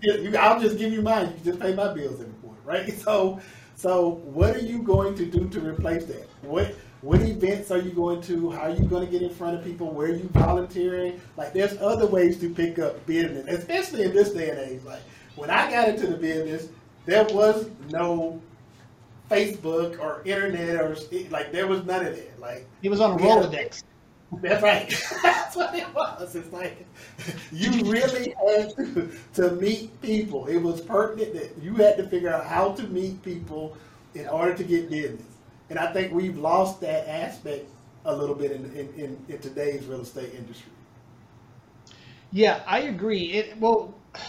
You, 0.00 0.36
I'll 0.36 0.60
just 0.60 0.78
give 0.78 0.92
you 0.92 1.02
mine. 1.02 1.34
You 1.38 1.52
just 1.52 1.60
pay 1.60 1.74
my 1.74 1.92
bills 1.92 2.20
every 2.20 2.32
quarter, 2.34 2.60
right? 2.64 2.92
So, 3.02 3.40
so 3.74 4.22
what 4.24 4.56
are 4.56 4.60
you 4.60 4.82
going 4.82 5.14
to 5.16 5.26
do 5.26 5.48
to 5.48 5.60
replace 5.60 6.04
that? 6.06 6.28
What 6.42 6.74
what 7.02 7.20
events 7.20 7.70
are 7.70 7.78
you 7.78 7.90
going 7.90 8.22
to? 8.22 8.50
How 8.50 8.62
are 8.62 8.70
you 8.70 8.84
going 8.84 9.04
to 9.04 9.12
get 9.12 9.22
in 9.22 9.30
front 9.30 9.56
of 9.56 9.64
people? 9.64 9.92
Where 9.92 10.08
are 10.08 10.14
you 10.14 10.28
volunteering? 10.32 11.20
Like, 11.36 11.52
there's 11.52 11.76
other 11.78 12.06
ways 12.06 12.38
to 12.40 12.52
pick 12.52 12.78
up 12.78 13.04
business, 13.06 13.46
especially 13.46 14.04
in 14.04 14.14
this 14.14 14.30
day 14.32 14.50
and 14.50 14.58
age. 14.58 14.82
Like, 14.82 15.02
when 15.36 15.50
I 15.50 15.70
got 15.70 15.88
into 15.88 16.06
the 16.06 16.16
business, 16.16 16.68
there 17.04 17.24
was 17.24 17.68
no 17.90 18.40
Facebook 19.30 19.98
or 20.00 20.22
internet 20.24 20.76
or 20.76 20.96
like 21.30 21.52
there 21.52 21.66
was 21.66 21.84
none 21.84 22.06
of 22.06 22.16
that. 22.16 22.40
Like 22.40 22.66
he 22.82 22.88
was 22.88 23.00
on 23.00 23.12
a 23.12 23.22
Rolodex. 23.22 23.82
That's 24.32 24.62
right. 24.62 24.88
That's 25.22 25.56
what 25.56 25.74
it 25.74 25.92
was. 25.94 26.34
It's 26.34 26.52
like 26.52 26.86
you 27.52 27.90
really 27.90 28.34
had 28.46 28.76
to, 28.76 29.10
to 29.34 29.52
meet 29.52 30.00
people. 30.02 30.46
It 30.46 30.58
was 30.58 30.80
pertinent 30.80 31.34
that 31.34 31.62
you 31.62 31.74
had 31.74 31.96
to 31.98 32.06
figure 32.08 32.32
out 32.32 32.46
how 32.46 32.72
to 32.72 32.82
meet 32.84 33.22
people 33.22 33.76
in 34.14 34.26
order 34.28 34.54
to 34.54 34.64
get 34.64 34.90
business. 34.90 35.22
And 35.70 35.78
I 35.78 35.92
think 35.92 36.12
we've 36.12 36.38
lost 36.38 36.80
that 36.80 37.08
aspect 37.08 37.68
a 38.04 38.14
little 38.14 38.34
bit 38.34 38.52
in, 38.52 38.64
in, 38.72 38.94
in, 38.94 39.24
in 39.28 39.38
today's 39.38 39.84
real 39.86 40.00
estate 40.00 40.34
industry. 40.34 40.70
Yeah, 42.32 42.62
I 42.66 42.80
agree. 42.80 43.32
It 43.32 43.58
well, 43.58 43.94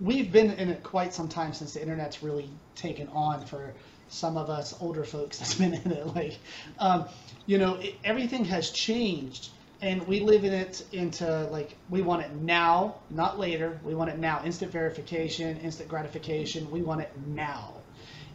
we've 0.00 0.30
been 0.30 0.52
in 0.52 0.68
it 0.68 0.82
quite 0.82 1.12
some 1.12 1.28
time 1.28 1.52
since 1.52 1.74
the 1.74 1.82
internet's 1.82 2.22
really 2.22 2.50
taken 2.74 3.08
on 3.08 3.44
for 3.46 3.72
some 4.08 4.36
of 4.36 4.50
us 4.50 4.74
older 4.80 5.04
folks 5.04 5.38
that's 5.38 5.54
been 5.54 5.74
in 5.74 5.92
it. 5.92 6.06
Like, 6.14 6.38
um, 6.78 7.06
you 7.46 7.58
know, 7.58 7.74
it, 7.76 7.94
everything 8.04 8.44
has 8.46 8.70
changed, 8.70 9.50
and 9.80 10.06
we 10.06 10.20
live 10.20 10.44
in 10.44 10.52
it 10.52 10.84
into 10.92 11.44
like 11.50 11.76
we 11.90 12.02
want 12.02 12.22
it 12.22 12.34
now, 12.34 12.96
not 13.10 13.38
later. 13.38 13.78
We 13.84 13.94
want 13.94 14.10
it 14.10 14.18
now. 14.18 14.42
Instant 14.44 14.72
verification, 14.72 15.58
instant 15.58 15.88
gratification. 15.88 16.70
We 16.70 16.82
want 16.82 17.00
it 17.02 17.10
now, 17.26 17.74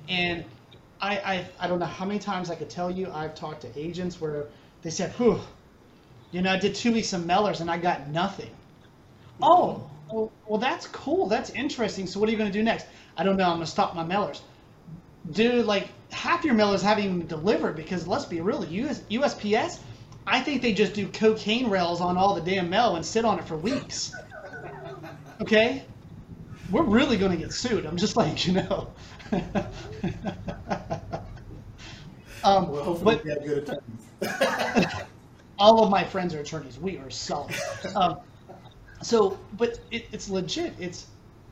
and 0.07 0.45
I, 1.01 1.17
I 1.17 1.45
I 1.59 1.67
don't 1.67 1.79
know 1.79 1.85
how 1.85 2.05
many 2.05 2.19
times 2.19 2.49
I 2.49 2.55
could 2.55 2.69
tell 2.69 2.89
you 2.91 3.11
I've 3.11 3.35
talked 3.35 3.61
to 3.61 3.79
agents 3.79 4.21
where 4.21 4.47
they 4.81 4.89
said, 4.89 5.11
"Whew, 5.13 5.39
you 6.31 6.41
know, 6.41 6.51
I 6.51 6.57
did 6.57 6.75
two 6.75 6.93
weeks 6.93 7.13
of 7.13 7.21
mailers 7.21 7.61
and 7.61 7.69
I 7.69 7.77
got 7.77 8.07
nothing." 8.09 8.51
Oh, 9.41 9.89
well, 10.11 10.31
well, 10.47 10.59
that's 10.59 10.87
cool. 10.87 11.27
That's 11.27 11.49
interesting. 11.49 12.07
So 12.07 12.19
what 12.19 12.29
are 12.29 12.31
you 12.31 12.37
going 12.37 12.51
to 12.51 12.57
do 12.57 12.63
next? 12.63 12.85
I 13.17 13.23
don't 13.23 13.37
know. 13.37 13.45
I'm 13.45 13.57
going 13.57 13.65
to 13.65 13.71
stop 13.71 13.95
my 13.95 14.03
mailers. 14.03 14.41
Dude, 15.31 15.65
like 15.65 15.87
half 16.11 16.43
your 16.43 16.55
mailers 16.55 16.75
is 16.75 16.81
having 16.81 17.05
even 17.05 17.27
delivered 17.27 17.75
because 17.75 18.07
let's 18.07 18.25
be 18.25 18.41
real, 18.41 18.65
US, 18.65 19.01
USPS, 19.09 19.79
I 20.25 20.41
think 20.41 20.61
they 20.61 20.73
just 20.73 20.93
do 20.93 21.07
cocaine 21.07 21.69
rails 21.69 22.01
on 22.01 22.17
all 22.17 22.35
the 22.35 22.41
damn 22.41 22.69
mail 22.69 22.95
and 22.95 23.05
sit 23.05 23.25
on 23.25 23.39
it 23.39 23.45
for 23.45 23.57
weeks. 23.57 24.13
Okay? 25.41 25.83
We're 26.71 26.83
really 26.83 27.17
going 27.17 27.31
to 27.31 27.37
get 27.37 27.53
sued. 27.53 27.85
I'm 27.85 27.97
just 27.97 28.15
like, 28.23 28.47
you 28.47 28.53
know. 28.53 28.87
um, 32.43 32.69
well, 32.69 32.83
hopefully 32.83 33.15
but, 33.15 33.23
we 33.23 33.29
have 33.31 33.43
good 33.43 33.57
attorneys. 34.21 34.93
all 35.59 35.83
of 35.83 35.89
my 35.89 36.03
friends 36.03 36.33
are 36.33 36.39
attorneys. 36.39 36.79
We 36.79 36.97
are 36.97 37.09
solid. 37.09 37.55
Um, 37.95 38.19
so, 39.01 39.37
but 39.57 39.79
it, 39.91 40.07
it's 40.11 40.29
legit. 40.29 40.73
It's 40.79 41.07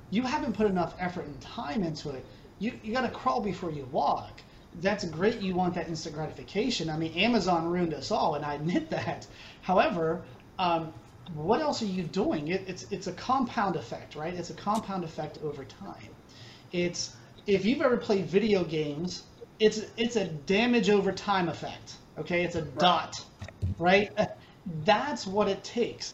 you 0.10 0.24
haven't 0.24 0.54
put 0.54 0.68
enough 0.68 0.96
effort 1.00 1.26
and 1.26 1.40
time 1.42 1.84
into 1.84 2.10
it. 2.10 2.26
You 2.62 2.72
you 2.84 2.94
got 2.94 3.02
to 3.02 3.10
crawl 3.10 3.42
before 3.42 3.72
you 3.72 3.86
walk. 3.86 4.40
That's 4.82 5.04
great. 5.06 5.42
You 5.42 5.56
want 5.56 5.74
that 5.74 5.88
instant 5.88 6.14
gratification. 6.16 6.92
I 6.92 6.98
mean, 6.98 7.12
Amazon 7.14 7.68
ruined 7.68 7.96
us 7.96 8.12
all, 8.12 8.36
and 8.36 8.46
I 8.46 8.54
admit 8.54 8.92
that. 8.92 9.26
However, 9.64 10.22
um, 10.60 10.94
what 11.34 11.60
else 11.60 11.82
are 11.82 11.88
you 11.88 12.04
doing? 12.04 12.50
It, 12.50 12.64
it's 12.68 12.84
it's 12.92 13.08
a 13.08 13.14
compound 13.14 13.76
effect, 13.76 14.16
right? 14.16 14.34
It's 14.34 14.52
a 14.52 14.54
compound 14.54 15.04
effect 15.04 15.40
over 15.44 15.66
time. 15.66 16.10
It's 16.72 17.16
if 17.48 17.66
you've 17.66 17.82
ever 17.82 17.98
played 17.98 18.28
video 18.28 18.64
games, 18.64 19.24
it's 19.60 19.82
it's 19.98 20.16
a 20.16 20.26
damage 20.26 20.92
over 20.92 21.12
time 21.12 21.50
effect. 21.50 21.96
Okay, 22.20 22.44
it's 22.44 22.56
a 22.56 22.62
dot, 22.62 23.26
right? 23.80 24.12
That's 24.86 25.26
what 25.26 25.48
it 25.48 25.64
takes 25.64 26.14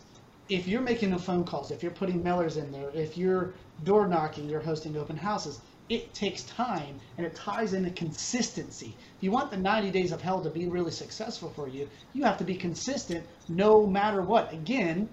if 0.49 0.67
you're 0.67 0.81
making 0.81 1.09
the 1.09 1.19
phone 1.19 1.43
calls, 1.43 1.71
if 1.71 1.83
you're 1.83 1.91
putting 1.91 2.23
mailers 2.23 2.57
in 2.57 2.71
there, 2.71 2.89
if 2.93 3.17
you're 3.17 3.53
door 3.83 4.07
knocking, 4.07 4.49
you're 4.49 4.61
hosting 4.61 4.95
open 4.95 5.17
houses, 5.17 5.59
it 5.89 6.13
takes 6.13 6.43
time 6.43 6.99
and 7.17 7.25
it 7.25 7.35
ties 7.35 7.73
into 7.73 7.89
consistency. 7.91 8.95
If 9.17 9.23
you 9.23 9.31
want 9.31 9.51
the 9.51 9.57
90 9.57 9.91
days 9.91 10.11
of 10.11 10.21
hell 10.21 10.41
to 10.41 10.49
be 10.49 10.67
really 10.67 10.91
successful 10.91 11.49
for 11.55 11.67
you, 11.67 11.89
you 12.13 12.23
have 12.23 12.37
to 12.37 12.43
be 12.43 12.55
consistent 12.55 13.25
no 13.47 13.85
matter 13.87 14.21
what. 14.21 14.51
Again, 14.51 15.07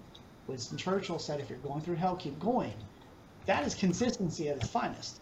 Winston 0.46 0.76
Churchill 0.76 1.18
said, 1.18 1.40
if 1.40 1.48
you're 1.48 1.58
going 1.58 1.80
through 1.80 1.96
hell, 1.96 2.16
keep 2.16 2.38
going. 2.40 2.74
That 3.46 3.66
is 3.66 3.74
consistency 3.74 4.48
at 4.48 4.56
its 4.56 4.68
finest. 4.68 5.20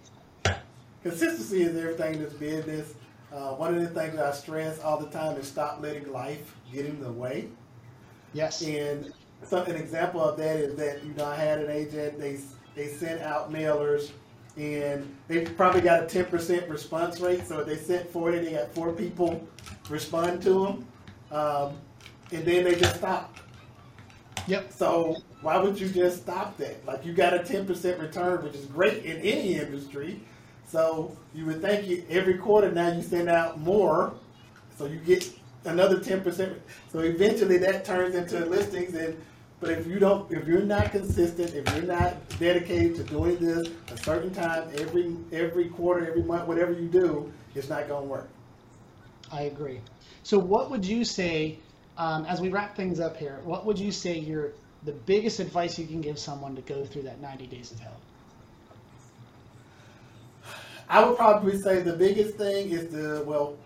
Consistency 1.03 1.63
is 1.63 1.77
everything 1.77 2.15
in 2.15 2.23
this 2.23 2.33
business. 2.35 2.95
Uh, 3.33 3.55
one 3.55 3.75
of 3.75 3.81
the 3.81 3.89
things 3.89 4.19
I 4.19 4.33
stress 4.33 4.81
all 4.81 4.99
the 4.99 5.11
time 5.11 5.37
is 5.39 5.49
stop 5.49 5.81
letting 5.81 6.13
life 6.13 6.55
get 6.73 6.87
in 6.87 7.01
the 7.01 7.11
way. 7.11 7.49
Yes. 8.33 8.63
And 8.63 9.13
so 9.43 9.63
an 9.63 9.77
example 9.77 10.23
of 10.23 10.37
that 10.37 10.57
is 10.57 10.77
that 10.77 11.05
you 11.05 11.13
know 11.15 11.25
I 11.25 11.37
had 11.37 11.59
an 11.59 11.71
agent. 11.71 12.19
They 12.19 12.39
they 12.75 12.89
sent 12.89 13.21
out 13.23 13.53
mailers, 13.53 14.13
and 14.57 15.15
they 15.29 15.45
probably 15.45 15.81
got 15.81 16.03
a 16.03 16.07
ten 16.07 16.27
percent 16.27 16.69
response 16.69 17.21
rate. 17.21 17.47
So 17.47 17.65
they 17.65 17.77
sent 17.77 18.11
forty, 18.11 18.39
they 18.39 18.53
had 18.53 18.73
four 18.73 18.93
people 18.93 19.47
respond 19.89 20.43
to 20.43 20.65
them, 20.65 20.87
um, 21.31 21.77
and 22.33 22.45
then 22.45 22.65
they 22.65 22.75
just 22.75 22.97
stopped. 22.97 23.41
Yep. 24.47 24.73
So 24.73 25.17
why 25.41 25.57
would 25.57 25.79
you 25.79 25.89
just 25.89 26.23
stop 26.23 26.57
that? 26.59 26.85
Like 26.87 27.05
you 27.07 27.13
got 27.13 27.33
a 27.35 27.43
ten 27.43 27.67
percent 27.67 28.01
return, 28.01 28.43
which 28.43 28.55
is 28.55 28.67
great 28.67 29.05
in 29.05 29.19
any 29.19 29.55
industry. 29.55 30.21
So 30.67 31.17
you 31.35 31.45
would 31.47 31.61
think 31.61 31.87
you, 31.87 32.05
every 32.09 32.39
quarter 32.39 32.73
now 32.73 32.93
you 32.93 33.03
send 33.03 33.29
out 33.29 33.61
more, 33.61 34.15
so 34.77 34.87
you 34.87 34.97
get 34.99 35.31
another 35.65 36.01
ten 36.01 36.23
percent. 36.23 36.61
So 36.91 37.01
eventually 37.01 37.59
that 37.59 37.85
turns 37.85 38.15
into 38.15 38.45
listings 38.47 38.95
and 38.95 39.17
but 39.63 39.71
if 39.71 39.87
you 39.87 40.01
don't, 40.01 40.31
if 40.33 40.45
you're 40.49 40.65
not 40.65 40.91
consistent, 40.91 41.55
if 41.55 41.73
you're 41.73 41.85
not 41.87 42.17
dedicated 42.41 42.97
to 42.97 43.05
doing 43.05 43.39
this 43.39 43.69
a 43.93 43.97
certain 43.97 44.35
time 44.35 44.69
every 44.75 45.17
every 45.31 45.69
quarter, 45.69 46.05
every 46.05 46.25
month, 46.25 46.49
whatever 46.49 46.73
you 46.73 46.89
do, 46.89 47.33
it's 47.55 47.69
not 47.69 47.87
going 47.87 48.03
to 48.03 48.09
work. 48.09 48.29
I 49.31 49.43
agree. 49.43 49.81
So, 50.25 50.37
what 50.37 50.69
would 50.69 50.85
you 50.85 51.05
say 51.05 51.61
um, 51.97 52.25
as 52.25 52.41
we 52.41 52.49
wrap 52.49 52.75
things 52.75 52.99
up 52.99 53.17
here? 53.17 53.39
What 53.45 53.65
would 53.65 53.79
you 53.79 53.93
say 53.93 54.19
your 54.19 54.51
the 54.83 54.93
biggest 54.93 55.39
advice 55.39 55.79
you 55.79 55.87
can 55.87 56.01
give 56.01 56.19
someone 56.19 56.57
to 56.57 56.63
go 56.63 56.85
through 56.85 57.03
that 57.03 57.21
90 57.21 57.47
days 57.47 57.71
of 57.71 57.79
hell? 57.79 58.01
I 60.89 61.05
would 61.05 61.17
probably 61.17 61.57
say 61.61 61.83
the 61.83 61.93
biggest 61.93 62.35
thing 62.35 62.71
is 62.71 62.91
to 62.91 63.23
well 63.23 63.57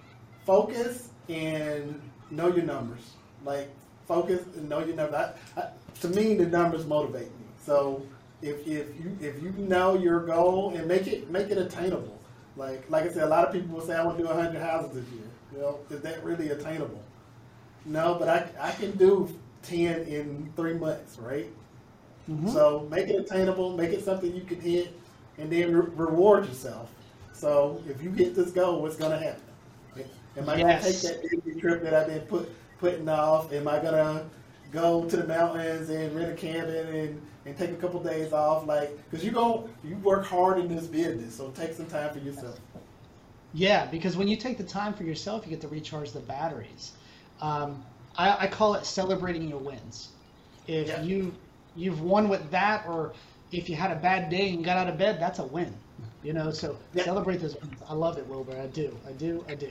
focus 0.45 1.09
and 1.31 1.99
know 2.31 2.49
your 2.49 2.67
numbers. 2.67 3.13
Like 3.47 3.71
focus 4.07 4.45
and 4.57 4.69
know 4.69 4.81
your 4.81 4.95
numbers. 4.95 5.33
I, 5.57 5.61
I, 5.61 5.69
to 6.01 6.09
me, 6.09 6.35
the 6.35 6.47
numbers 6.47 6.87
motivate 6.87 7.29
me. 7.39 7.47
So 7.65 8.03
if, 8.43 8.67
if 8.67 8.89
you 9.01 9.17
if 9.21 9.43
you 9.43 9.51
know 9.57 9.95
your 9.95 10.21
goal 10.21 10.75
and 10.77 10.87
make 10.87 11.07
it 11.07 11.31
make 11.31 11.51
it 11.51 11.59
attainable, 11.59 12.19
like 12.57 12.89
like 12.91 13.05
I 13.05 13.09
said, 13.09 13.25
a 13.25 13.29
lot 13.29 13.47
of 13.47 13.53
people 13.53 13.77
will 13.77 13.87
say 13.87 13.97
I 13.97 14.05
want 14.05 14.19
to 14.19 14.25
do 14.25 14.29
100 14.29 14.61
houses 14.61 14.93
this 14.95 15.13
year. 15.13 15.23
Know, 15.53 15.79
is 15.91 16.01
that 16.03 16.23
really 16.23 16.51
attainable? 16.51 17.03
No, 17.85 18.17
but 18.19 18.29
I 18.29 18.47
I 18.61 18.73
can 18.73 18.93
do 18.93 19.35
10 19.63 20.03
in 20.03 20.53
three 20.57 20.75
months, 20.75 21.19
right? 21.19 21.51
Mm-hmm. 22.31 22.51
So 22.51 22.87
make 22.91 23.09
it 23.09 23.17
attainable, 23.19 23.77
make 23.77 23.91
it 23.91 24.05
something 24.05 24.35
you 24.35 24.43
can 24.43 24.61
hit, 24.61 24.93
and 25.39 25.51
then 25.51 25.75
re- 25.75 25.91
reward 25.95 26.47
yourself. 26.47 26.91
So 27.33 27.83
if 27.89 28.03
you 28.03 28.11
hit 28.11 28.35
this 28.35 28.51
goal, 28.51 28.83
what's 28.83 28.97
going 28.97 29.13
to 29.13 29.19
happen? 29.19 29.43
Am 30.37 30.49
I 30.49 30.57
yes. 30.57 30.83
going 30.83 30.95
to 30.95 31.01
take 31.01 31.03
that 31.03 31.45
Disney 31.45 31.61
trip 31.61 31.83
that 31.83 31.95
I've 31.95 32.07
been 32.07 32.21
put 32.23 32.51
putting 32.79 33.09
off? 33.09 33.53
Am 33.53 33.67
I 33.69 33.79
going 33.79 33.95
to 33.95 34.27
go 34.73 35.09
to 35.09 35.17
the 35.17 35.27
mountains 35.27 35.91
and 35.91 36.15
rent 36.15 36.33
a 36.33 36.35
cabin 36.35 36.87
and, 36.95 37.23
and 37.45 37.57
take 37.57 37.71
a 37.71 37.77
couple 37.77 38.03
days 38.03 38.33
off, 38.33 38.67
like 38.67 38.97
because 39.11 39.25
you 39.25 39.31
go 39.31 39.69
you 39.85 39.97
work 39.99 40.25
hard 40.25 40.59
in 40.59 40.75
this 40.75 40.87
business, 40.87 41.37
so 41.37 41.51
take 41.51 41.73
some 41.73 41.87
time 41.87 42.13
for 42.13 42.19
yourself. 42.19 42.59
Yeah, 43.55 43.87
because 43.87 44.17
when 44.17 44.29
you 44.29 44.37
take 44.37 44.59
the 44.59 44.65
time 44.65 44.93
for 44.93 45.05
yourself, 45.05 45.45
you 45.45 45.51
get 45.51 45.61
to 45.63 45.69
recharge 45.69 46.13
the 46.13 46.21
batteries. 46.21 46.93
Um, 47.41 47.83
I, 48.19 48.45
I, 48.45 48.47
call 48.47 48.75
it 48.75 48.85
celebrating 48.85 49.49
your 49.49 49.59
wins. 49.59 50.09
If 50.67 50.89
yeah. 50.89 51.03
you 51.03 51.35
you've 51.75 52.03
won 52.03 52.29
with 52.29 52.51
that, 52.51 52.87
or 52.87 53.13
if 53.53 53.69
you 53.69 53.77
had 53.77 53.91
a 53.91 53.97
bad 53.97 54.31
day 54.31 54.53
and 54.53 54.65
got 54.65 54.77
out 54.77 54.89
of 54.89 54.99
bed, 54.99 55.21
that's 55.21 55.39
a 55.39 55.45
win. 55.45 55.73
You 56.23 56.33
know, 56.33 56.51
so 56.51 56.77
yeah. 56.93 57.05
celebrate 57.05 57.41
those 57.41 57.55
wins. 57.61 57.77
I 57.89 57.95
love 57.95 58.19
it, 58.19 58.27
Wilbur. 58.27 58.59
I 58.61 58.67
do. 58.67 58.97
I 59.07 59.13
do. 59.13 59.45
I 59.49 59.55
do. 59.55 59.71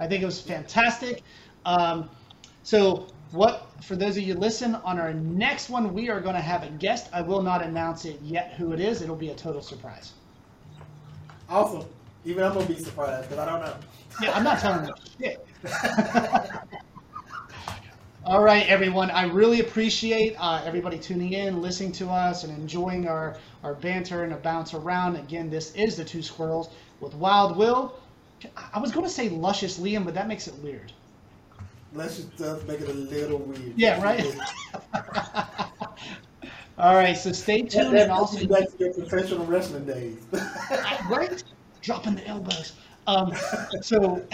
I 0.00 0.06
think 0.06 0.22
it 0.22 0.26
was 0.26 0.40
fantastic. 0.40 1.22
Um, 1.64 2.10
so 2.62 3.06
what 3.32 3.66
for 3.82 3.96
those 3.96 4.16
of 4.16 4.22
you 4.22 4.34
listen 4.34 4.74
on 4.76 4.98
our 4.98 5.12
next 5.12 5.70
one 5.70 5.92
we 5.92 6.08
are 6.08 6.20
going 6.20 6.34
to 6.34 6.40
have 6.40 6.62
a 6.62 6.70
guest. 6.70 7.08
I 7.12 7.22
will 7.22 7.42
not 7.42 7.62
announce 7.62 8.04
it 8.04 8.20
yet 8.22 8.54
who 8.56 8.72
it 8.72 8.80
is. 8.80 9.02
It'll 9.02 9.16
be 9.16 9.30
a 9.30 9.34
total 9.34 9.62
surprise. 9.62 10.12
Awesome 11.48 11.86
even 12.24 12.44
i'm 12.44 12.52
going 12.54 12.66
to 12.66 12.72
be 12.72 12.78
surprised 12.78 13.28
because 13.28 13.38
i 13.38 13.50
don't 13.50 13.60
know. 13.60 13.74
Yeah 14.22 14.32
i'm 14.32 14.44
not 14.44 14.58
telling 14.60 14.88
you. 14.88 14.94
Shit 15.20 15.46
all 18.24 18.40
right 18.40 18.68
everyone. 18.68 19.10
I 19.10 19.24
really 19.24 19.60
appreciate 19.60 20.36
uh, 20.38 20.62
everybody 20.64 20.96
tuning 20.96 21.32
in 21.32 21.60
listening 21.60 21.90
to 21.92 22.08
us 22.08 22.44
and 22.44 22.56
enjoying 22.56 23.08
our 23.08 23.36
our 23.64 23.74
banter 23.74 24.22
and 24.22 24.32
a 24.32 24.36
bounce 24.36 24.74
around. 24.74 25.16
Again 25.16 25.50
this 25.50 25.74
is 25.74 25.96
the 25.96 26.04
two 26.04 26.22
squirrels 26.22 26.70
with 27.00 27.14
wild 27.14 27.56
will. 27.56 27.94
I 28.72 28.78
was 28.78 28.92
going 28.92 29.04
to 29.04 29.12
say 29.12 29.28
luscious 29.28 29.78
liam 29.78 30.04
but 30.04 30.14
that 30.14 30.28
makes 30.28 30.46
it 30.46 30.54
weird 30.62 30.92
Let's 31.94 32.16
just 32.16 32.40
uh, 32.40 32.58
make 32.66 32.80
it 32.80 32.88
a 32.88 32.92
little 32.92 33.38
weird. 33.38 33.74
Yeah, 33.76 34.02
right. 34.02 34.24
All 36.78 36.94
right, 36.94 37.16
so 37.16 37.32
stay 37.32 37.62
tuned 37.62 37.94
that, 37.94 38.04
and 38.04 38.10
also 38.10 38.46
back 38.46 38.68
to 38.68 38.76
your 38.78 38.94
professional 38.94 39.44
wrestling 39.44 39.84
days. 39.84 40.16
right, 41.10 41.42
dropping 41.82 42.14
the 42.14 42.26
elbows. 42.26 42.72
Um, 43.06 43.34
so, 43.82 44.26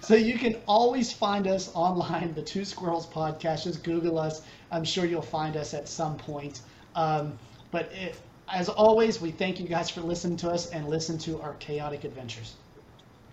so 0.00 0.14
you 0.14 0.38
can 0.38 0.56
always 0.66 1.12
find 1.12 1.46
us 1.46 1.70
online, 1.74 2.32
the 2.32 2.42
Two 2.42 2.64
Squirrels 2.64 3.06
Podcast. 3.06 3.64
Just 3.64 3.84
Google 3.84 4.18
us. 4.18 4.42
I'm 4.72 4.84
sure 4.84 5.04
you'll 5.04 5.20
find 5.20 5.56
us 5.56 5.74
at 5.74 5.88
some 5.88 6.16
point. 6.16 6.62
Um, 6.94 7.38
but 7.70 7.92
it, 7.92 8.18
as 8.52 8.70
always, 8.70 9.20
we 9.20 9.30
thank 9.30 9.60
you 9.60 9.68
guys 9.68 9.90
for 9.90 10.00
listening 10.00 10.38
to 10.38 10.50
us 10.50 10.70
and 10.70 10.88
listen 10.88 11.18
to 11.18 11.40
our 11.42 11.54
chaotic 11.54 12.04
adventures. 12.04 12.54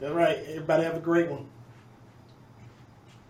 All 0.04 0.12
right. 0.12 0.40
Everybody 0.50 0.84
have 0.84 0.96
a 0.96 1.00
great 1.00 1.30
one. 1.30 1.46